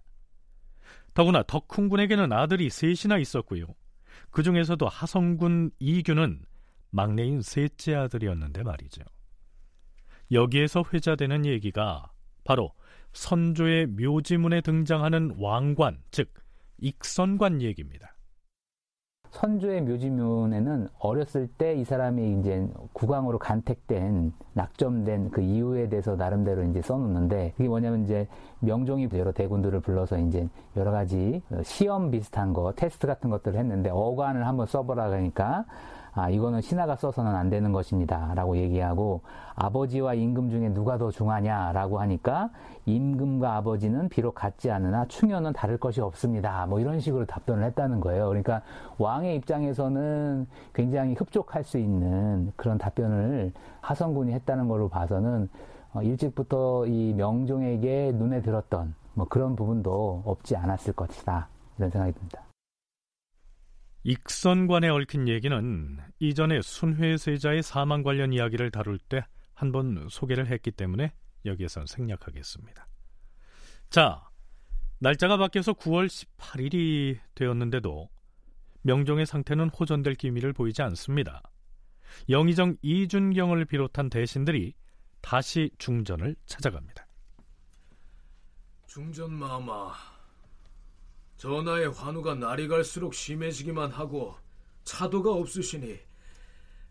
[1.14, 3.66] 더구나 덕훈군에게는 아들이 셋이나 있었고요.
[4.30, 6.46] 그 중에서도 하성군 이균은
[6.90, 9.02] 막내인 셋째 아들이었는데 말이죠.
[10.32, 12.12] 여기에서 회자되는 얘기가
[12.44, 12.72] 바로
[13.14, 16.30] 선조의 묘지문에 등장하는 왕관, 즉
[16.80, 18.16] 익선관 얘기입니다.
[19.32, 26.82] 선조의 묘지문에는 어렸을 때 이 사람이 이제 국왕으로 간택된 낙점된 그 이유에 대해서 나름대로 이제
[26.82, 28.28] 써놓는데 그게 뭐냐면 이제
[28.60, 34.46] 명종이 여러 대군들을 불러서 이제 여러 가지 시험 비슷한 거, 테스트 같은 것들을 했는데 어관을
[34.46, 35.66] 한번 써보라 그러니까
[36.14, 38.34] 아, 이거는 신하가 써서는 안 되는 것입니다.
[38.36, 39.22] 라고 얘기하고
[39.56, 42.50] 아버지와 임금 중에 누가 더 중하냐 라고 하니까
[42.86, 46.66] 임금과 아버지는 비록 같지 않으나 충효는 다를 것이 없습니다.
[46.66, 48.28] 뭐 이런 식으로 답변을 했다는 거예요.
[48.28, 48.62] 그러니까
[48.98, 55.50] 왕의 입장에서는 굉장히 흡족할 수 있는 그런 답변을 하성군이 했다는 걸로 봐서는
[55.94, 61.48] 어, 일찍부터 이 명종에게 눈에 들었던 뭐 그런 부분도 없지 않았을 것이다.
[61.78, 62.51] 이런 생각이 듭니다.
[64.04, 69.24] 익선관에 얽힌 얘기는 이전에 순회 세자의 사망 관련 이야기를 다룰 때
[69.62, 71.14] 한 번 소개를 했기 때문에
[71.46, 72.88] 여기에선 생략하겠습니다.
[73.92, 74.28] 자,
[75.00, 78.10] 날짜가 바뀌어서 9월 18일이 되었는데도
[78.82, 81.44] 명종의 상태는 호전될 기미를 보이지 않습니다.
[82.30, 84.74] 영의정 이준경을 비롯한 대신들이
[85.22, 87.06] 다시 중전을 찾아갑니다.
[88.88, 89.94] 중전 마마,
[91.42, 94.36] 전하의 환우가 날이 갈수록 심해지기만 하고
[94.84, 95.98] 차도가 없으시니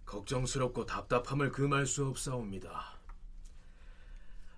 [0.05, 2.99] 걱정스럽고 답답함을 금할 수 없사옵니다.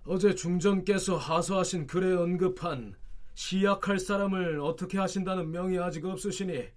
[0.07, 2.97] 어제 중전께서 하소하신 글에 언급한
[3.35, 6.71] 시약할 사람을 어떻게 하신다는 명이 아직 없으시니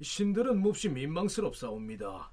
[0.00, 2.30] 신들은 몹시 민망스럽사옵니다.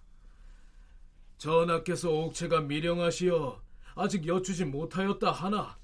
[1.39, 3.59] 전하께서 옥체가 미령하시어
[3.95, 5.75] 아직 여쭈지 못하였다 하나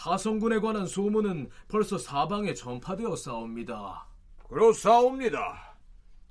[0.00, 4.06] 하성군에 관한 소문은 벌써 사방에 전파되어 싸웁니다.
[4.48, 5.76] 그렇사옵니다.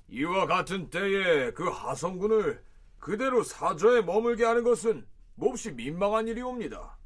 [0.08, 2.64] 이와 같은 때에 그 하성군을
[2.98, 5.06] 그대로 사저에 머물게 하는 것은
[5.36, 6.98] 몹시 민망한 일이옵니다.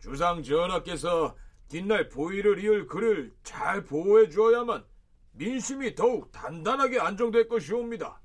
[0.00, 1.34] 주상 전하께서
[1.68, 4.84] 뒷날 보위를 이을 그를 잘 보호해 주어야만
[5.32, 8.20] 민심이 더욱 단단하게 안정될 것이옵니다.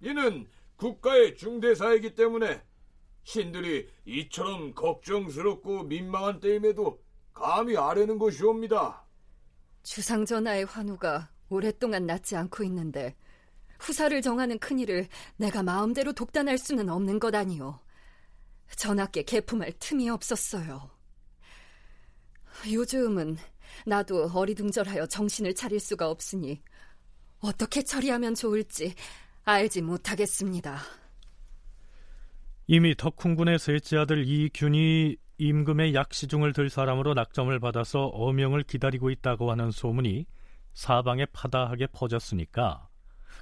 [0.00, 2.62] 이는 국가의 중대사이기 때문에
[3.28, 6.98] 신들이 이처럼 걱정스럽고 민망한 때임에도
[7.34, 9.04] 감히 아뢰는 것이옵니다.
[9.82, 13.14] 주상전하의 환우가 오랫동안 낫지 않고 있는데
[13.80, 17.78] 후사를 정하는 큰일을 내가 마음대로 독단할 수는 없는 것 아니오.
[18.76, 20.90] 전하께 개품할 틈이 없었어요.
[22.72, 23.36] 요즘은
[23.84, 26.62] 나도 어리둥절하여 정신을 차릴 수가 없으니
[27.40, 28.94] 어떻게 처리하면 좋을지
[29.44, 30.80] 알지 못하겠습니다.
[32.70, 39.70] 이미 덕훈군의 셋째 아들 이균이 임금의 약시중을 들 사람으로 낙점을 받아서 어명을 기다리고 있다고 하는
[39.70, 40.26] 소문이
[40.74, 42.86] 사방에 파다하게 퍼졌으니까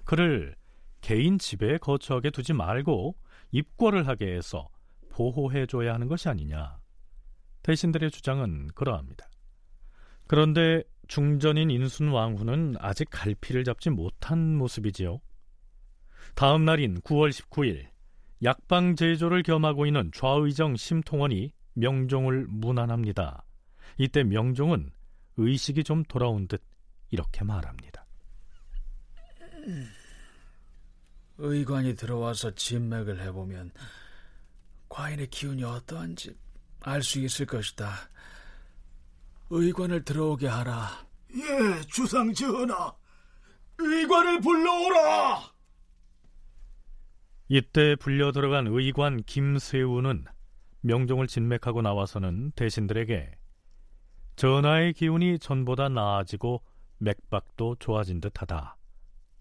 [0.05, 0.55] 그를
[1.01, 3.17] 개인 집에 거처하게 두지 말고
[3.51, 4.69] 입궐을 하게 해서
[5.11, 6.79] 보호해줘야 하는 것이 아니냐.
[7.65, 9.27] 대신들의 주장은 그러합니다.
[10.29, 15.21] 그런데 중전인 인순 왕후는 아직 갈피를 잡지 못한 모습이지요.
[16.37, 17.95] 다음 날인 9월 19일
[18.42, 23.44] 약방 제조를 겸하고 있는 좌의정 심통원이 명종을 문안합니다.
[23.99, 24.90] 이때 명종은
[25.37, 26.62] 의식이 좀 돌아온 듯
[27.11, 28.05] 이렇게 말합니다.
[31.38, 33.72] 의관이 들어와서 진맥을 해보면
[34.88, 36.35] 과인의 기운이 어떠한지
[36.81, 37.92] 알 수 있을 것이다.
[39.51, 41.07] 의관을 들어오게 하라.
[41.35, 42.92] 예, 주상 전하.
[43.79, 45.56] 의관을 불러오라.
[47.48, 50.24] 이때 불려 들어간 의관 김세우는
[50.80, 53.30] 명종을 진맥하고 나와서는 대신들에게
[54.37, 56.62] 전하의 기운이 전보다 나아지고
[56.98, 58.76] 맥박도 좋아진 듯하다.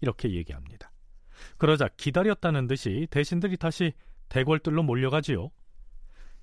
[0.00, 0.90] 이렇게 얘기합니다.
[1.58, 3.92] 그러자 기다렸다는 듯이 대신들이 다시
[4.28, 5.50] 대궐들로 몰려가지요.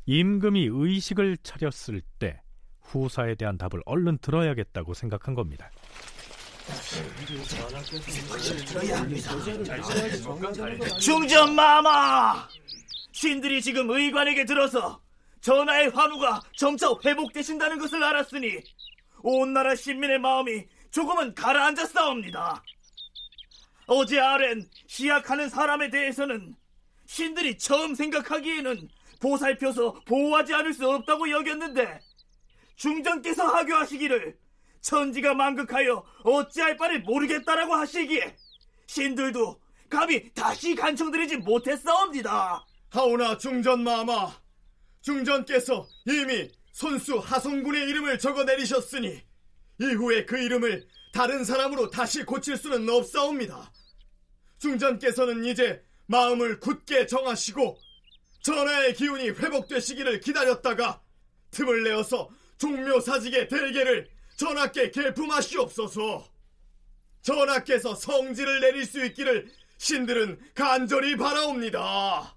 [0.05, 2.41] 임금이 의식을 차렸을 때
[2.81, 5.71] 후사에 대한 답을 얼른 들어야겠다고 생각한 겁니다.
[10.99, 12.47] 중전 마마!
[13.11, 15.01] 신들이 지금 의관에게 들어서
[15.41, 18.59] 전하의 환우가 점차 회복되신다는 것을 알았으니
[19.23, 22.63] 온 나라 신민의 마음이 조금은 가라앉았사옵니다.
[23.87, 26.55] 어제 아랜 시약하는 사람에 대해서는
[27.05, 28.87] 신들이 처음 생각하기에는
[29.19, 31.99] 보살펴서 보호하지 않을 수 없다고 여겼는데
[32.75, 34.37] 중전께서 하교하시기를
[34.83, 38.35] 천지가 만극하여 어찌할 바를 모르겠다라고 하시기에
[38.85, 39.59] 신들도
[39.89, 42.65] 감히 다시 간청드리지 못했사옵니다.
[42.89, 44.31] 하오나 중전마마,
[45.01, 49.21] 중전께서 이미 손수 하성군의 이름을 적어 내리셨으니
[49.79, 53.71] 이후에 그 이름을 다른 사람으로 다시 고칠 수는 없사옵니다.
[54.59, 57.77] 중전께서는 이제 마음을 굳게 정하시고
[58.43, 61.01] 전하의 기운이 회복되시기를 기다렸다가
[61.51, 66.25] 틈을 내어서 종묘사직의 대계를 전하께 개품하시옵소서.
[67.21, 72.35] 전하께서 성지를 내릴 수 있기를 신들은 간절히 바라옵니다.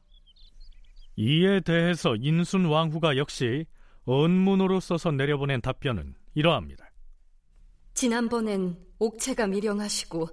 [1.16, 3.66] 이에 대해서 인순 왕후가 역시
[4.04, 6.90] 언문으로 써서 내려보낸 답변은 이러합니다.
[7.94, 10.28] 지난번엔 옥체가 미령하시고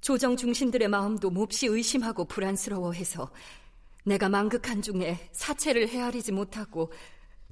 [0.00, 3.30] 조정 중신들의 마음도 몹시 의심하고 불안스러워해서
[4.04, 6.92] 내가 망극한 중에 사체를 헤아리지 못하고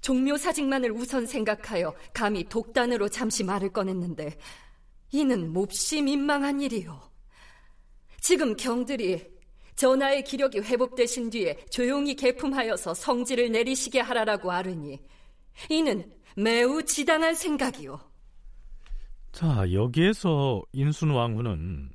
[0.05, 4.37] 종묘 사직만을 우선 생각하여 감히 독단으로 잠시 말을 꺼냈는데
[5.13, 7.01] 이는 몹시 민망한 일이요.
[8.21, 9.25] 지금 경들이
[9.77, 15.01] 전하의 기력이 회복되신 뒤에 조용히 개품하여서 성질을 내리시게 하라라고 아르니
[15.71, 17.99] 이는 매우 지당한 생각이요.
[19.33, 21.93] 자, 여기에서 인순 왕후는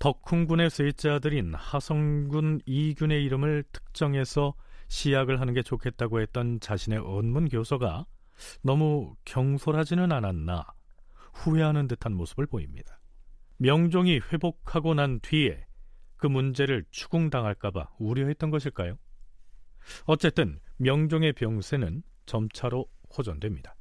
[0.00, 4.54] 덕훈군의 셋째 아들인 하성군 이균의 이름을 특정해서
[4.88, 8.06] 시약을 하는 게 좋겠다고 했던 자신의 언문 교서가
[8.62, 10.66] 너무 경솔하지는 않았나
[11.34, 12.98] 후회하는 듯한 모습을 보입니다.
[13.58, 15.64] 명종이 회복하고 난 뒤에
[16.16, 18.98] 그 문제를 추궁당할까봐 우려했던 것일까요?
[20.04, 22.86] 어쨌든 명종의 병세는 점차로
[23.16, 23.77] 호전됩니다.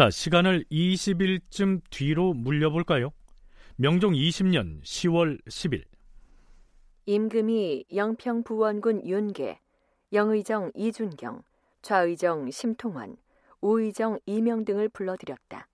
[0.00, 3.10] 자, 시간을 20일쯤 뒤로 물려볼까요?
[3.76, 5.84] 명종 20년 10월 10일.
[7.04, 9.60] 임금이 영평 부원군 윤계,
[10.14, 11.42] 영의정 이준경,
[11.82, 13.18] 좌의정 심통원,
[13.60, 15.68] 우의정 이명 등을 불러들였다.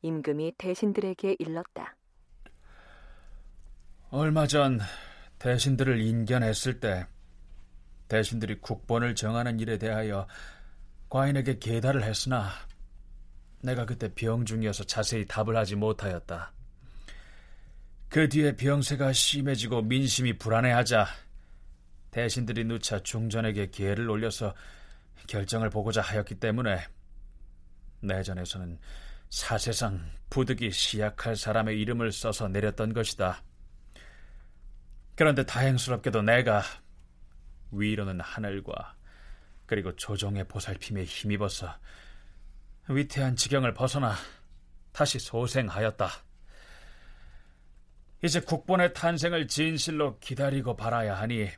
[0.00, 1.94] 임금이 대신들에게 일렀다.
[4.08, 4.80] 얼마 전
[5.38, 7.06] 대신들을 인견했을 때
[8.08, 10.26] 대신들이 국본을 정하는 일에 대하여
[11.10, 12.48] 과인에게 계달을 했으나
[13.60, 16.52] 내가 그때 병 중이어서 자세히 답을 하지 못하였다.
[18.08, 21.06] 그 뒤에 병세가 심해지고 민심이 불안해하자
[22.10, 24.54] 대신들이 누차 중전에게 기회를 올려서
[25.26, 26.86] 결정을 보고자 하였기 때문에
[28.00, 28.78] 내전에서는
[29.28, 33.42] 사세상 부득이 시약할 사람의 이름을 써서 내렸던 것이다.
[35.14, 36.62] 그런데 다행스럽게도 내가
[37.72, 38.96] 위로는 하늘과
[39.66, 41.76] 그리고 조종의 보살핌에 힘입어서
[42.88, 44.14] 위태한 지경을 벗어나
[44.92, 46.08] 다시 소생하였다.
[48.24, 51.48] 이제 국본의 탄생을 진실로 기다리고 바라야 하니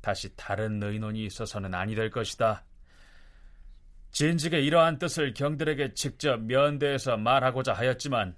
[0.00, 2.64] 다시 다른 의논이 있어서는 아니 될 것이다.
[4.10, 8.36] 진즉의 이러한 뜻을 경들에게 직접 면대해서 말하고자 하였지만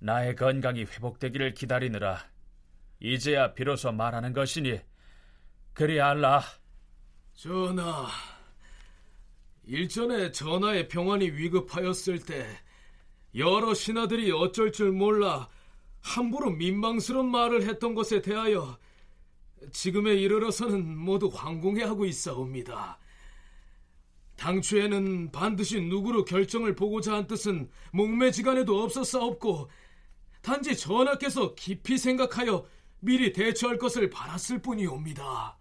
[0.00, 2.24] 나의 건강이 회복되기를 기다리느라
[3.00, 4.80] 이제야 비로소 말하는 것이니
[5.72, 6.42] 그리 알라.
[7.34, 8.06] 전하,
[9.64, 12.46] 일전에 전하의 병환이 위급하였을 때
[13.34, 15.48] 여러 신하들이 어쩔 줄 몰라
[16.00, 18.78] 함부로 민망스러운 말을 했던 것에 대하여
[19.72, 22.98] 지금에 이르러서는 모두 황공해하고 있사옵니다.
[24.36, 29.70] 당초에는 반드시 누구로 결정을 보고자 한 뜻은 목매지간에도 없었사옵고
[30.40, 32.66] 단지 전하께서 깊이 생각하여
[33.00, 35.58] 미리 대처할 것을 바랐을 뿐이옵니다.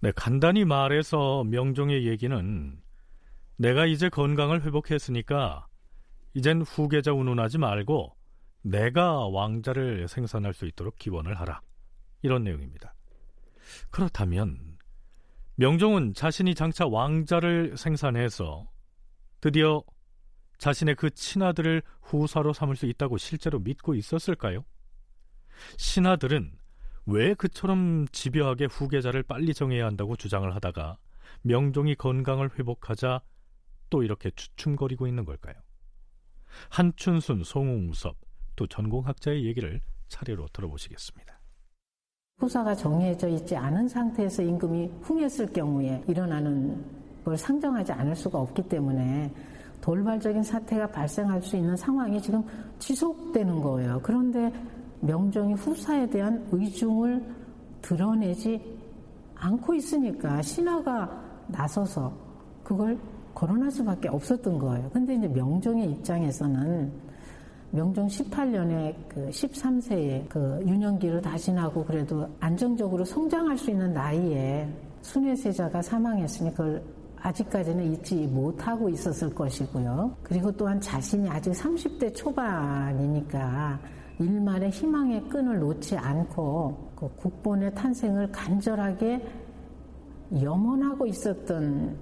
[0.00, 2.80] 네, 간단히 말해서 명종의 얘기는
[3.56, 5.66] 내가 이제 건강을 회복했으니까
[6.34, 8.16] 이젠 후계자 운운하지 말고
[8.62, 11.60] 내가 왕자를 생산할 수 있도록 기원을 하라.
[12.22, 12.94] 이런 내용입니다.
[13.90, 14.78] 그렇다면
[15.56, 18.68] 명종은 자신이 장차 왕자를 생산해서
[19.40, 19.82] 드디어
[20.58, 24.64] 자신의 그 친아들을 후사로 삼을 수 있다고 실제로 믿고 있었을까요?
[25.76, 26.52] 신하들은
[27.10, 30.98] 왜 그처럼 집요하게 후계자를 빨리 정해야 한다고 주장을 하다가
[31.40, 33.22] 명종이 건강을 회복하자
[33.88, 35.54] 또 이렇게 주춤거리고 있는 걸까요?
[36.68, 38.14] 한춘순, 송웅섭
[38.56, 41.38] 두 전공학자의 얘기를 차례로 들어보시겠습니다.
[42.40, 46.84] 후사가 정해져 있지 않은 상태에서 임금이 흥했을 경우에 일어나는
[47.24, 49.32] 걸 상정하지 않을 수가 없기 때문에
[49.80, 52.44] 돌발적인 사태가 발생할 수 있는 상황이 지금
[52.78, 53.98] 지속되는 거예요.
[54.02, 54.52] 그런데
[55.00, 57.24] 명종이 후사에 대한 의중을
[57.82, 58.60] 드러내지
[59.34, 62.12] 않고 있으니까 신하가 나서서
[62.64, 62.98] 그걸
[63.34, 64.90] 거론할 수밖에 없었던 거예요.
[64.90, 66.92] 근데 이제 명종의 입장에서는
[67.70, 74.68] 명종 18년에 그 13세에 그 유년기를 다신하고 그래도 안정적으로 성장할 수 있는 나이에
[75.02, 76.82] 순회세자가 사망했으니 그걸
[77.20, 80.16] 아직까지는 잊지 못하고 있었을 것이고요.
[80.22, 83.78] 그리고 또한 자신이 아직 30대 초반이니까
[84.18, 89.24] 일말의 희망의 끈을 놓지 않고 그 국본의 탄생을 간절하게
[90.42, 91.96] 염원하고 있었던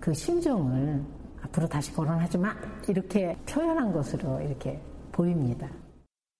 [0.00, 1.02] 그 심정을
[1.42, 2.54] 앞으로 다시 거론하지 마
[2.88, 4.80] 이렇게 표현한 것으로 이렇게
[5.12, 5.68] 보입니다.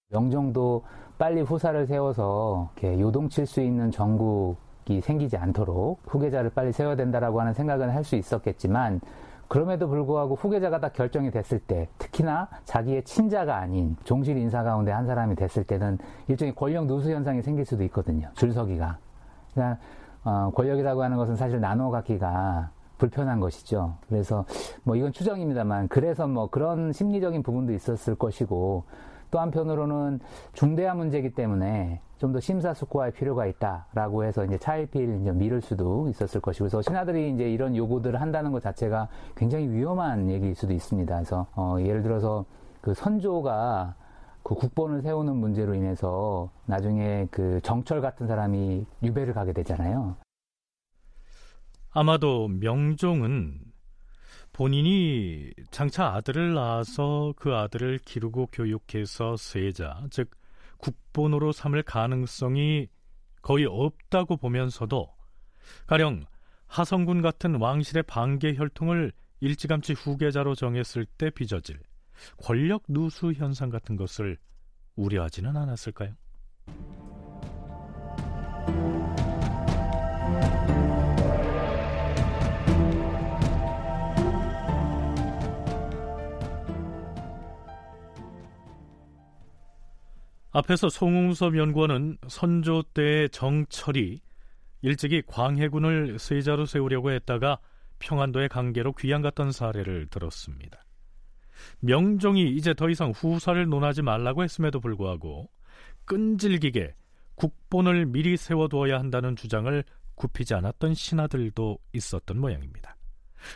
[0.08, 0.82] 명정도
[1.18, 3.90] 빨리 후사를 세워서 요동칠 수 있는
[4.86, 9.00] 일이 생기지 않도록 후계자를 빨리 세워야 된다라고 하는 생각은 할 수 있었겠지만
[9.50, 15.06] 그럼에도 불구하고 후계자가 딱 결정이 됐을 때 특히나 자기의 친자가 아닌 종실 인사 가운데 한
[15.06, 15.98] 사람이 됐을 때는
[16.28, 18.28] 일종의 권력 누수 현상이 생길 수도 있거든요.
[18.36, 18.98] 줄서기가.
[19.52, 19.80] 그러니까
[20.22, 23.94] 어, 권력이라고 하는 것은 사실 나눠 갖기가 불편한 것이죠.
[24.08, 24.44] 그래서
[24.84, 28.84] 뭐 이건 추정입니다만 그래서 뭐 그런 심리적인 부분도 있었을 것이고
[29.32, 30.20] 또 한편으로는
[30.52, 36.40] 중대한 문제이기 때문에 좀 더 심사숙고할 필요가 있다라고 해서 이제 차일피일 이제 미룰 수도 있었을
[36.40, 41.14] 것이고 그래서 신하들이 이제 이런 요구들을 한다는 것 자체가 굉장히 위험한 얘기일 수도 있습니다.
[41.14, 42.44] 그래서 어 예를 들어서
[42.82, 43.94] 그 선조가
[44.42, 50.16] 그 국본을 세우는 문제로 인해서 나중에 그 정철 같은 사람이 유배를 가게 되잖아요.
[51.92, 53.60] 아마도 명종은
[54.52, 60.28] 본인이 장차 아들을 낳아서 그 아들을 기르고 교육해서 세자, 즉
[60.80, 62.88] 국본으로 삼을 가능성이
[63.42, 65.08] 거의 없다고 보면서도
[65.86, 66.26] 가령
[66.66, 71.80] 하성군 같은 왕실의 반계 혈통을 일찌감치 후계자로 정했을 때 빚어질
[72.36, 74.36] 권력 누수 현상 같은 것을
[74.96, 76.14] 우려하지는 않았을까요?
[90.52, 94.20] 앞에서 송웅섭 연구원은 선조 때의 정철이
[94.82, 97.58] 일찍이 광해군을 세자로 세우려고 했다가
[97.98, 100.82] 평안도의 관계로 귀양 갔던 사례를 들었습니다.
[101.80, 105.50] 명종이 이제 더 이상 후사를 논하지 말라고 했음에도 불구하고
[106.06, 106.94] 끈질기게
[107.34, 109.84] 국본을 미리 세워두어야 한다는 주장을
[110.14, 112.96] 굽히지 않았던 신하들도 있었던 모양입니다.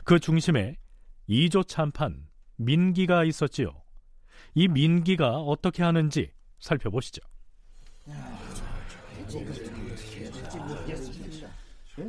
[0.05, 0.77] 그 중심에
[1.27, 2.27] 이조 참판
[2.57, 3.83] 민기가 있었지요.
[4.55, 6.31] 이 민기가 어떻게 하는지
[6.65, 7.23] 살펴보시죠.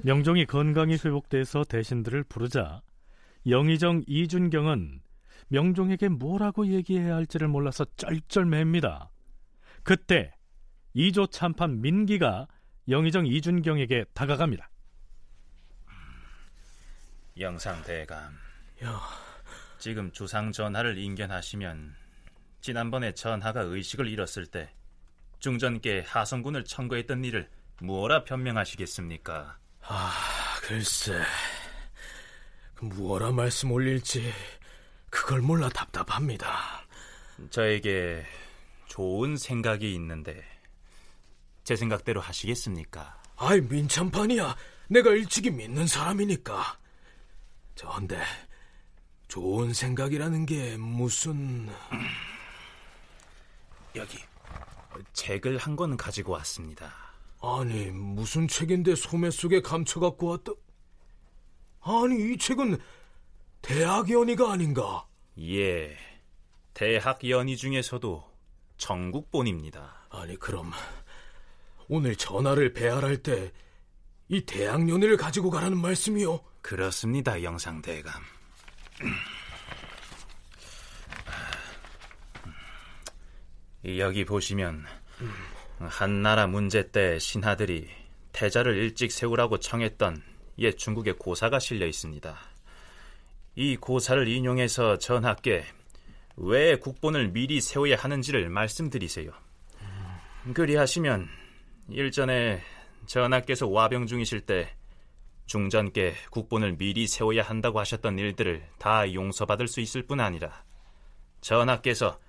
[0.03, 2.81] 명종이 건강이 회복돼서 대신들을 부르자
[3.47, 5.01] 영의정 이준경은
[5.49, 9.11] 명종에게 뭐라고 얘기해야 할지를 몰라서 쩔쩔맵니다.
[9.83, 10.33] 그때
[10.93, 12.47] 이조 참판 민기가
[12.87, 14.69] 영의정 이준경에게 다가갑니다.
[17.37, 18.31] 영상대감,
[19.77, 22.04] 지금 주상 전하를 인견하시면
[22.65, 24.73] 지난번에 전하가 의식을 잃었을 때
[25.37, 27.47] 중전께 하성군을 청구했던 일을
[27.79, 29.59] 무엇라 변명하시겠습니까?
[29.83, 30.11] 아,
[30.63, 31.21] 글쎄,
[32.81, 34.33] 무엇라 말씀 올릴지
[35.11, 36.87] 그걸 몰라 답답합니다.
[37.51, 38.25] 저에게
[38.87, 40.43] 좋은 생각이 있는데
[41.63, 43.21] 제 생각대로 하시겠습니까?
[43.35, 44.55] 아이 민참판이야.
[44.87, 46.79] 내가 일찍이 믿는 사람이니까.
[47.75, 48.23] 저런데
[49.27, 51.69] 좋은 생각이라는 게 무슨
[53.95, 54.17] 여기
[55.13, 56.93] 책을 한 권 가지고 왔습니다.
[57.41, 60.51] 아니 무슨 책인데 소매 속에 감춰 갖고 왔다?
[61.81, 62.77] 아니 이 책은
[63.61, 65.05] 대학 연의가 아닌가?
[65.39, 65.95] 예,
[66.73, 68.23] 대학 연의 중에서도
[68.77, 70.07] 전국본입니다.
[70.09, 70.71] 아니 그럼
[71.87, 73.51] 오늘 전화를 배할할 때
[74.27, 76.39] 이 대학 연의를 가지고 가라는 말씀이요?
[76.63, 78.11] 그렇습니다, 영상대감.
[83.85, 84.83] 여기 보시면
[85.77, 87.87] 한나라 문제 때 신하들이
[88.31, 90.23] 태자를 일찍 세우라고 청했던
[90.57, 92.35] 옛 중국의 고사가 실려 있습니다.
[93.53, 95.65] 이 고사를 인용해서 전하께
[96.37, 99.31] 왜 국본을 미리 세워야 하는지를 말씀드리세요.
[100.53, 101.29] 그리하시면
[101.89, 102.63] 일전에
[103.05, 104.75] 전하께서 와병 중이실 때
[105.45, 110.63] 중전께 국본을 미리 세워야 한다고 하셨던 일들을 다 용서받을 수 있을 뿐 아니라
[111.41, 112.19] 전하께서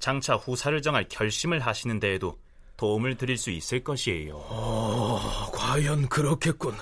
[0.00, 2.36] 장차 후사를 정할 결심을 하시는 데에도
[2.76, 4.34] 도움을 드릴 수 있을 것이에요.
[4.34, 5.20] 어,
[5.52, 6.72] 과연 그렇겠군.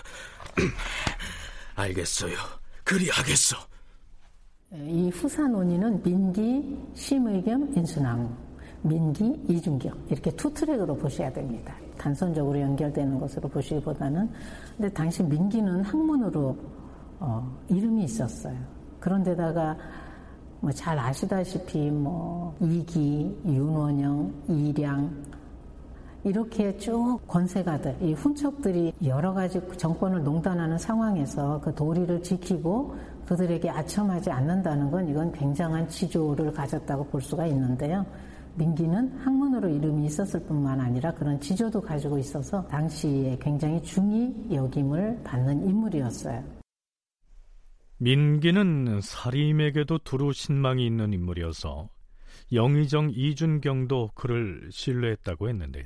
[1.75, 2.37] 알겠어요.
[2.85, 3.57] 그리하겠어.
[4.73, 8.37] 이 후사 논의는 민기, 심의겸, 인순왕,
[8.83, 11.75] 민기, 이준경 이렇게 two track으로 보셔야 됩니다.
[11.99, 14.31] 단선적으로 연결되는 것으로 보시기보다는
[14.77, 16.57] 근데 당시 민기는 학문으로
[17.19, 18.57] 어, 이름이 있었어요.
[19.01, 19.77] 그런데다가
[20.61, 25.11] 뭐 잘 아시다시피 뭐 이기, 윤원형, 이량
[26.25, 32.97] 이렇게 쭉 권세가들, 이 훈척들이 여러 가지 정권을 농단하는 상황에서 그 도리를 지키고
[33.27, 38.05] 그들에게 아첨하지 않는다는 건 이건 굉장한 지조를 가졌다고 볼 수가 있는데요.
[38.57, 45.69] 민기는 학문으로 이름이 있었을 뿐만 아니라 그런 지조도 가지고 있어서 당시에 굉장히 중히 여김을 받는
[45.69, 46.58] 인물이었어요.
[47.99, 51.91] 민기는 사림에게도 두루 신망이 있는 인물이어서
[52.53, 55.85] 영의정 이준경도 그를 신뢰했다고 했는데요.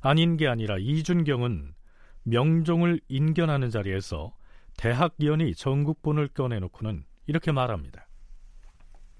[0.00, 1.74] 아닌 게 아니라 이준경은
[2.22, 4.34] 명종을 인견하는 자리에서
[4.76, 8.06] 대학위원이 전국본을 꺼내놓고는 이렇게 말합니다.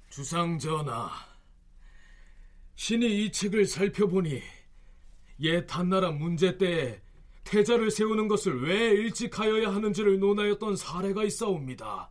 [0.09, 1.11] 주상전하,
[2.76, 4.40] 신이 이 책을 살펴보니
[5.40, 7.01] 옛 한나라 문제 때에
[7.49, 12.11] 태자를 세우는 것을 왜 일찍 하여야 하는지를 논하였던 사례가 있사옵니다.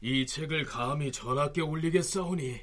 [0.00, 2.58] 이 책을 감히 전하께 올리겠사오니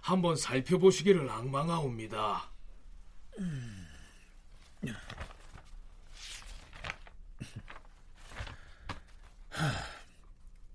[0.00, 2.50] 한번 살펴보시기를 악망하옵니다.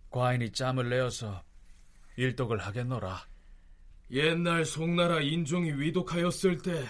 [0.09, 1.43] 과인이 짬을 내어서
[2.15, 3.27] 일독을 하겠노라.
[4.11, 6.85] 옛날 송나라 인종이 위독하였을 때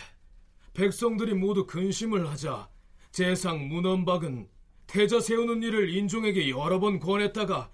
[0.74, 2.73] 백성들이 모두 근심을 하자
[3.14, 4.50] 재상 문헌박은
[4.88, 7.70] 태자 세우는 일을 인종에게 여러 번 권했다가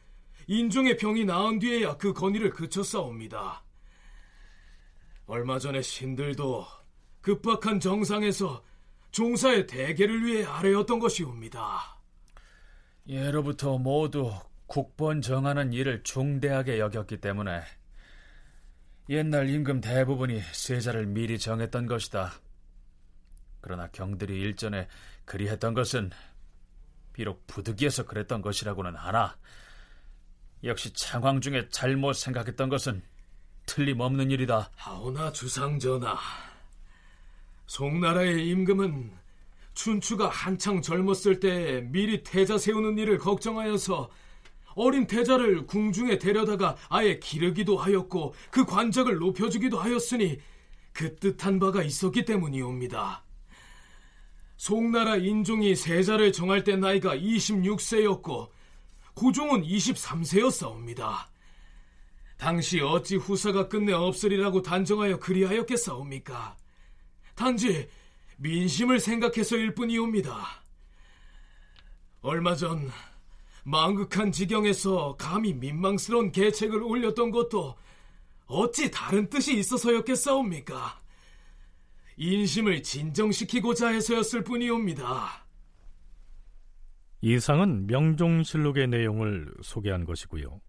[0.47, 3.63] 인종의 병이 나은 뒤에야 그 건의를 그쳤사옵니다.
[5.27, 6.65] 얼마 전에 신들도
[7.21, 8.63] 급박한 정상에서
[9.11, 11.97] 종사의 대계를 위해 아뢰었던 것이옵니다.
[13.07, 14.31] 예로부터 모두
[14.65, 17.61] 국본 정하는 일을 중대하게 여겼기 때문에
[19.07, 22.33] 옛날 임금 대부분이 세자를 미리 정했던 것이다.
[23.61, 24.87] 그러나 경들이 일전에
[25.29, 26.09] 그리했던 것은
[27.13, 29.37] 비록 부득이해서 그랬던 것이라고는 하나
[30.63, 33.03] 역시 창황 중에 잘못 생각했던 것은
[33.67, 34.71] 틀림없는 일이다.
[34.75, 36.17] 하오나 주상전하,
[37.67, 39.11] 송나라의 임금은
[39.75, 44.09] 춘추가 한창 젊었을 때 미리 태자 세우는 일을 걱정하여서
[44.75, 50.39] 어린 태자를 궁중에 데려다가 아예 기르기도 하였고 그 관적을 높여주기도 하였으니
[50.91, 53.23] 그 뜻한 바가 있었기 때문이옵니다.
[54.59, 58.49] 송나라 인종이 세자를 정할 때 나이가 26세였고
[59.13, 61.27] 고종은 23세였사옵니다.
[62.37, 66.57] 당시 어찌 후사가 끝내 없으리라고 단정하여 그리하였겠사옵니까?
[67.35, 67.87] 단지
[68.35, 70.61] 민심을 생각해서일 뿐이옵니다.
[72.19, 72.91] 얼마 전
[73.63, 77.77] 망극한 지경에서 감히 민망스러운 계책을 올렸던 것도
[78.47, 80.98] 어찌 다른 뜻이 있어서였겠사옵니까?
[82.21, 85.45] 인심을 진정시키고자 해서였을 뿐이옵니다.
[87.21, 90.59] 이상은 명종실록의 내용을 소개한 것이고요.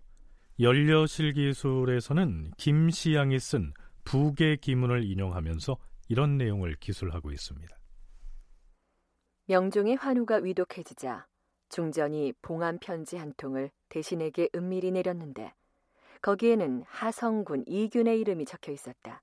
[0.60, 3.72] 연려실기술에서는 김시양이 쓴
[4.04, 5.76] 부계 기문을 인용하면서
[6.08, 7.76] 이런 내용을 기술하고 있습니다.
[9.46, 11.26] 명종의 환우가 위독해지자
[11.68, 15.52] 중전이 봉안 편지 한 통을 대신에게 은밀히 내렸는데
[16.22, 19.22] 거기에는 하성군 이균의 이름이 적혀 있었다.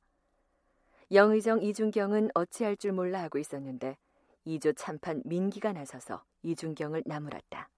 [1.12, 3.98] 영의정 이준경은 어찌할 줄 몰라 하고 있었는데
[4.46, 7.70] 이조 참판 민기가 나서서 이준경을 나무랐다.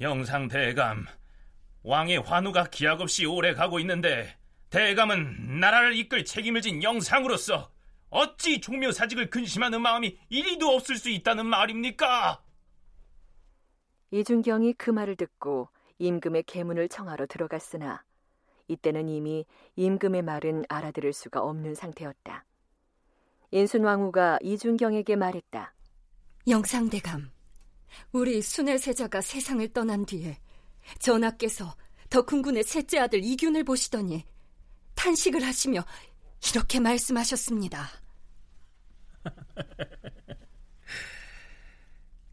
[0.00, 1.06] 영상 대감,
[1.82, 4.36] 왕의 환우가 기약 없이 오래 가고 있는데
[4.70, 7.70] 대감은 나라를 이끌 책임을 진 영상으로서
[8.10, 12.42] 어찌 종묘사직을 근심하는 마음이 이리도 없을 수 있다는 말입니까?
[14.10, 18.02] 이준경이 그 말을 듣고 임금의 계문을 청하러 들어갔으나
[18.70, 19.44] 이때는 이미
[19.76, 22.44] 임금의 말은 알아들을 수가 없는 상태였다.
[23.50, 25.74] 인순왕후가 이준경에게 말했다.
[26.48, 27.30] 영상대감,
[28.12, 30.38] 우리 순의 세자가 세상을 떠난 뒤에
[31.00, 31.76] 전하께서
[32.10, 34.24] 덕훈군의 셋째 아들 이균을 보시더니
[34.94, 35.84] 탄식을 하시며
[36.52, 37.88] 이렇게 말씀하셨습니다.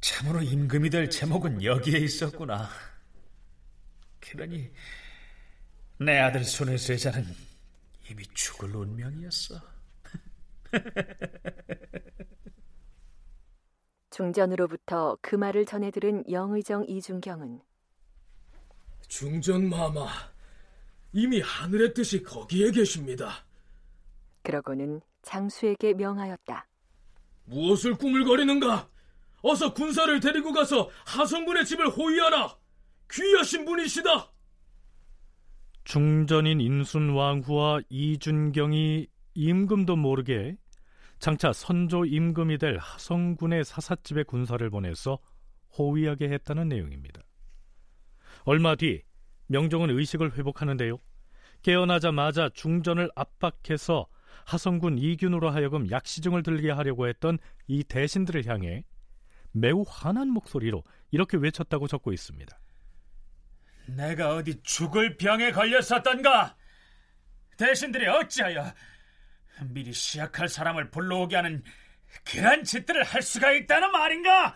[0.02, 2.70] 참으로 임금이 될 제목은 여기에 있었구나.
[4.20, 4.72] 그러니
[6.00, 7.26] 내 아들 손의 세자는
[8.10, 9.60] 이미 죽을 운명이었어.
[14.12, 17.62] 중전으로부터 그 말을 전해 들은 영의정 이준경은
[19.08, 20.08] 중전 마마,
[21.14, 23.46] 이미 하늘의 뜻이 거기에 계십니다.
[24.44, 26.68] 그러고는 장수에게 명하였다.
[27.46, 28.90] 무엇을 꾸물거리는가?
[29.42, 32.58] 어서 군사를 데리고 가서 하성군의 집을 호위하라.
[33.12, 34.32] 귀하신 분이시다.
[35.88, 40.58] 중전인 인순왕후와 이준경이 임금도 모르게
[41.20, 45.18] 장차 선조 임금이 될 하성군의 사사집에 군사를 보내서
[45.78, 47.22] 호위하게 했다는 내용입니다.
[48.44, 49.02] 얼마 뒤
[49.48, 50.98] 명종은 의식을 회복하는데요.
[51.62, 54.08] 깨어나자마자 중전을 압박해서
[54.46, 58.84] 하성군 이균으로 하여금 약시증을 들게 하려고 했던 이 대신들을 향해
[59.54, 62.60] 매우 화난 목소리로 이렇게 외쳤다고 적고 있습니다.
[63.88, 66.56] 내가 어디 죽을 병에 걸렸었던가?
[67.58, 68.74] 대신들이 어찌하여
[69.70, 71.64] 미리 시약할 사람을 불러오게 하는
[72.24, 74.56] 그런 짓들을 할 수가 있다는 말인가?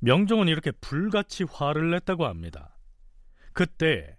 [0.00, 2.76] 명종은 이렇게 불같이 화를 냈다고 합니다.
[3.52, 4.16] 그때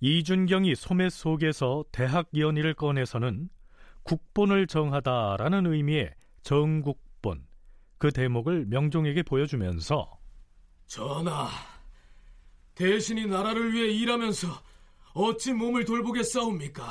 [0.00, 3.50] 이준경이 소매 속에서 대학 연의를 꺼내서는
[4.02, 7.46] 국본을 정하다라는 의미의 정국본
[7.98, 10.18] 그 대목을 명종에게 보여주면서
[10.86, 11.48] 전하,
[12.80, 14.48] 대신이 나라를 위해 일하면서
[15.12, 16.82] 어찌 몸을 돌보겠사옵니까?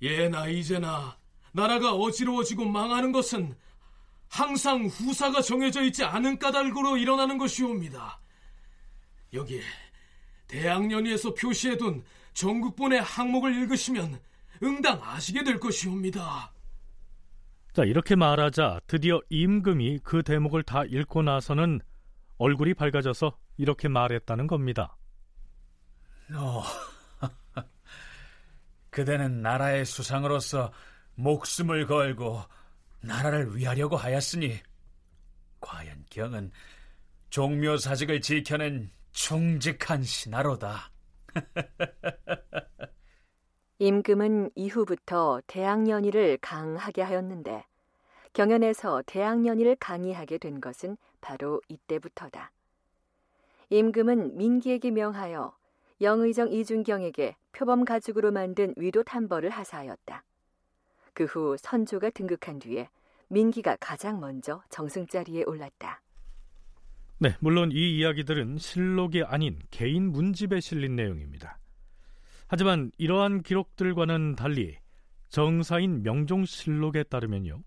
[0.00, 1.18] 예나 이제나
[1.50, 3.56] 나라가 어지러워지고 망하는 것은
[4.28, 8.20] 항상 후사가 정해져 있지 않은 까닭으로 일어나는 것이옵니다.
[9.32, 9.62] 여기에
[10.46, 14.20] 대학연의에서 표시해둔 전국본의 항목을 읽으시면
[14.62, 16.52] 응당 아시게 될 것이옵니다.
[17.72, 21.80] 자, 이렇게 말하자 드디어 임금이 그 대목을 다 읽고 나서는
[22.38, 24.96] 얼굴이 밝아져서 이렇게 말했다는 겁니다.
[26.34, 26.62] 어,
[28.90, 30.72] 그대는 나라의 수상으로서
[31.14, 32.42] 목숨을 걸고
[33.00, 34.58] 나라를 위하려고 하였으니
[35.60, 36.50] 과연 경은
[37.30, 40.90] 종묘 사직을 지켜낸 충직한 신하로다.
[43.78, 47.64] 임금은 이후부터 대학연의를 강하게 하였는데
[48.32, 52.52] 경연에서 대학연의를 강의하게 된 것은 바로 이때부터다.
[53.70, 55.56] 임금은 민기에게 명하여
[56.00, 60.24] 영의정 이준경에게 표범 가죽으로 만든 위도 탐벌을 하사하였다.
[61.14, 62.88] 그 후 선조가 등극한 뒤에
[63.28, 66.02] 민기가 가장 먼저 정승 자리에 올랐다.
[67.18, 71.58] 네, 물론 이 이야기들은 실록이 아닌 개인 문집에 실린 내용입니다.
[72.46, 74.76] 하지만 이러한 기록들과는 달리
[75.30, 77.62] 정사인 명종실록에 따르면요.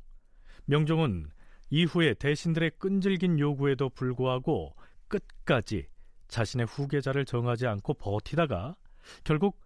[0.65, 1.31] 명종은
[1.71, 4.75] 이후에 대신들의 끈질긴 요구에도 불구하고
[5.09, 5.87] 끝까지
[6.29, 8.75] 자신의 후계자를 정하지 않고 버티다가
[9.23, 9.59] 결국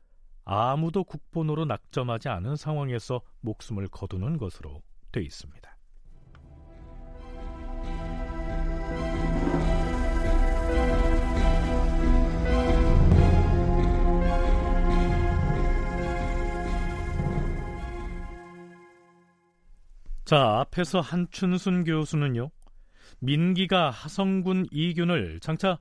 [0.45, 4.81] 아무도 국본으로 낙점하지 않은 상황에서 목숨을 거두는 것으로
[5.11, 5.77] 돼 있습니다.
[20.25, 22.49] 자, 앞에서 한춘순 교수는요,
[23.23, 25.79] 민기가 하성군 이균을 장차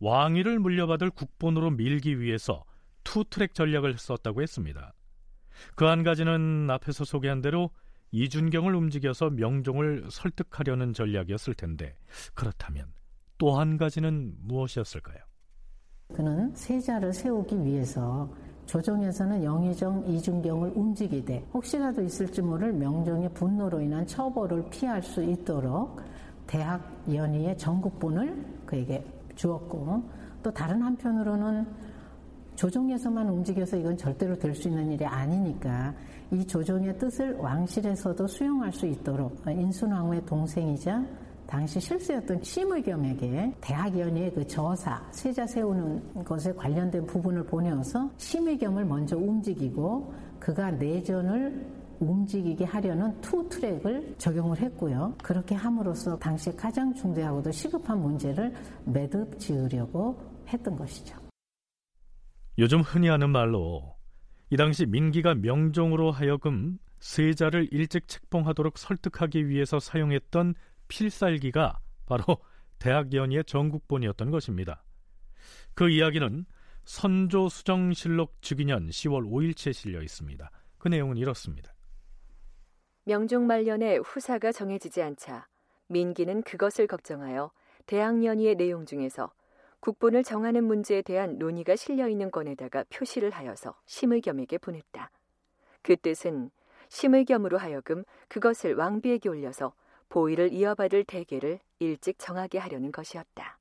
[0.00, 2.64] 왕위를 물려받을 국본으로 밀기 위해서
[3.02, 4.92] 투트랙 전략을 썼다고 했습니다.
[5.74, 7.70] 그 한 가지는 앞에서 소개한 대로
[8.10, 11.96] 이준경을 움직여서 명종을 설득하려는 전략이었을 텐데
[12.34, 12.92] 그렇다면
[13.38, 15.18] 또 한 가지는 무엇이었을까요?
[16.14, 18.30] 그는 세자를 세우기 위해서
[18.66, 26.02] 조정에서는 영의정 이준경을 움직이되 혹시라도 있을지 모를 명종의 분노로 인한 처벌을 피할 수 있도록
[26.46, 26.80] 대학
[27.12, 30.02] 연의의 전국본을 그에게 주었고
[30.42, 31.66] 또 다른 한편으로는
[32.54, 35.94] 조정에서만 움직여서 이건 절대로 될 수 있는 일이 아니니까
[36.30, 41.04] 이 조정의 뜻을 왕실에서도 수용할 수 있도록 인순왕후의 동생이자
[41.46, 50.14] 당시 실세였던 심의겸에게 대학연의의 그 저사, 세자 세우는 것에 관련된 부분을 보내어서 심의겸을 먼저 움직이고
[50.38, 55.16] 그가 내전을 움직이게 하려는 two track을 적용을 했고요.
[55.22, 58.52] 그렇게 함으로써 당시 가장 중대하고도 시급한 문제를
[58.84, 61.16] 매듭 지으려고 했던 것이죠.
[62.58, 63.96] 요즘 흔히 하는 말로
[64.50, 70.54] 이 당시 민기가 명종으로 하여금 세자를 일찍 책봉하도록 설득하기 위해서 사용했던
[70.88, 72.38] 필살기가 바로
[72.78, 74.84] 대학 연의의 전국본이었던 것입니다.
[75.74, 76.44] 그 이야기는
[76.84, 80.50] 선조 수정실록 즉위년 10월 5일치에 실려 있습니다.
[80.78, 81.71] 그 내용은 이렇습니다.
[83.04, 85.48] 명종 말년에 후사가 정해지지 않자
[85.88, 87.50] 민기는 그것을 걱정하여
[87.86, 89.32] 대학연의의 내용 중에서
[89.80, 95.10] 국본을 정하는 문제에 대한 논의가 실려 있는 건에다가 표시를 하여서 심의겸에게 보냈다.
[95.82, 96.50] 그 뜻은
[96.88, 99.72] 심의겸으로 하여금 그것을 왕비에게 올려서
[100.08, 103.58] 보위를 이어받을 대계를 일찍 정하게 하려는 것이었다.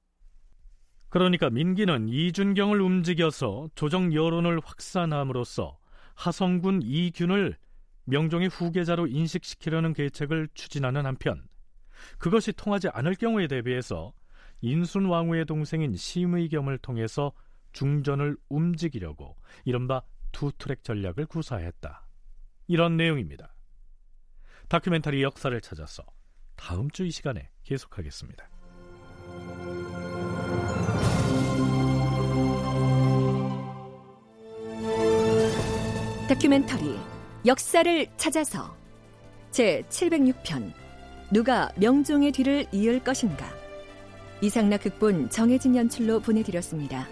[1.10, 5.80] 그러니까 민기는 이준경을 움직여서 조정 여론을 확산함으로써
[6.14, 7.58] 하성군 이균을
[8.06, 11.44] 명종의 후계자로 인식시키려는 계책을 추진하는 한편
[12.18, 14.14] 그것이 통하지 않을 경우에 대비해서
[14.62, 17.32] 인순 왕후의 동생인 심의겸을 통해서
[17.74, 22.08] 중전을 움직이려고 이른바 투트랙 전략을 구사했다.
[22.68, 23.54] 이런 내용입니다.
[24.70, 26.04] 다큐멘터리 역사를 찾아서
[26.56, 28.50] 다음 주 이 시간에 계속하겠습니다.
[36.28, 37.11] 다큐멘터리
[37.46, 38.76] 역사를 찾아서
[39.50, 40.72] 제 706편
[41.32, 43.46] 누가 명종의 뒤를 이을 것인가
[44.42, 47.08] 이상락 극본 정혜진 연출로 보내드렸습니다.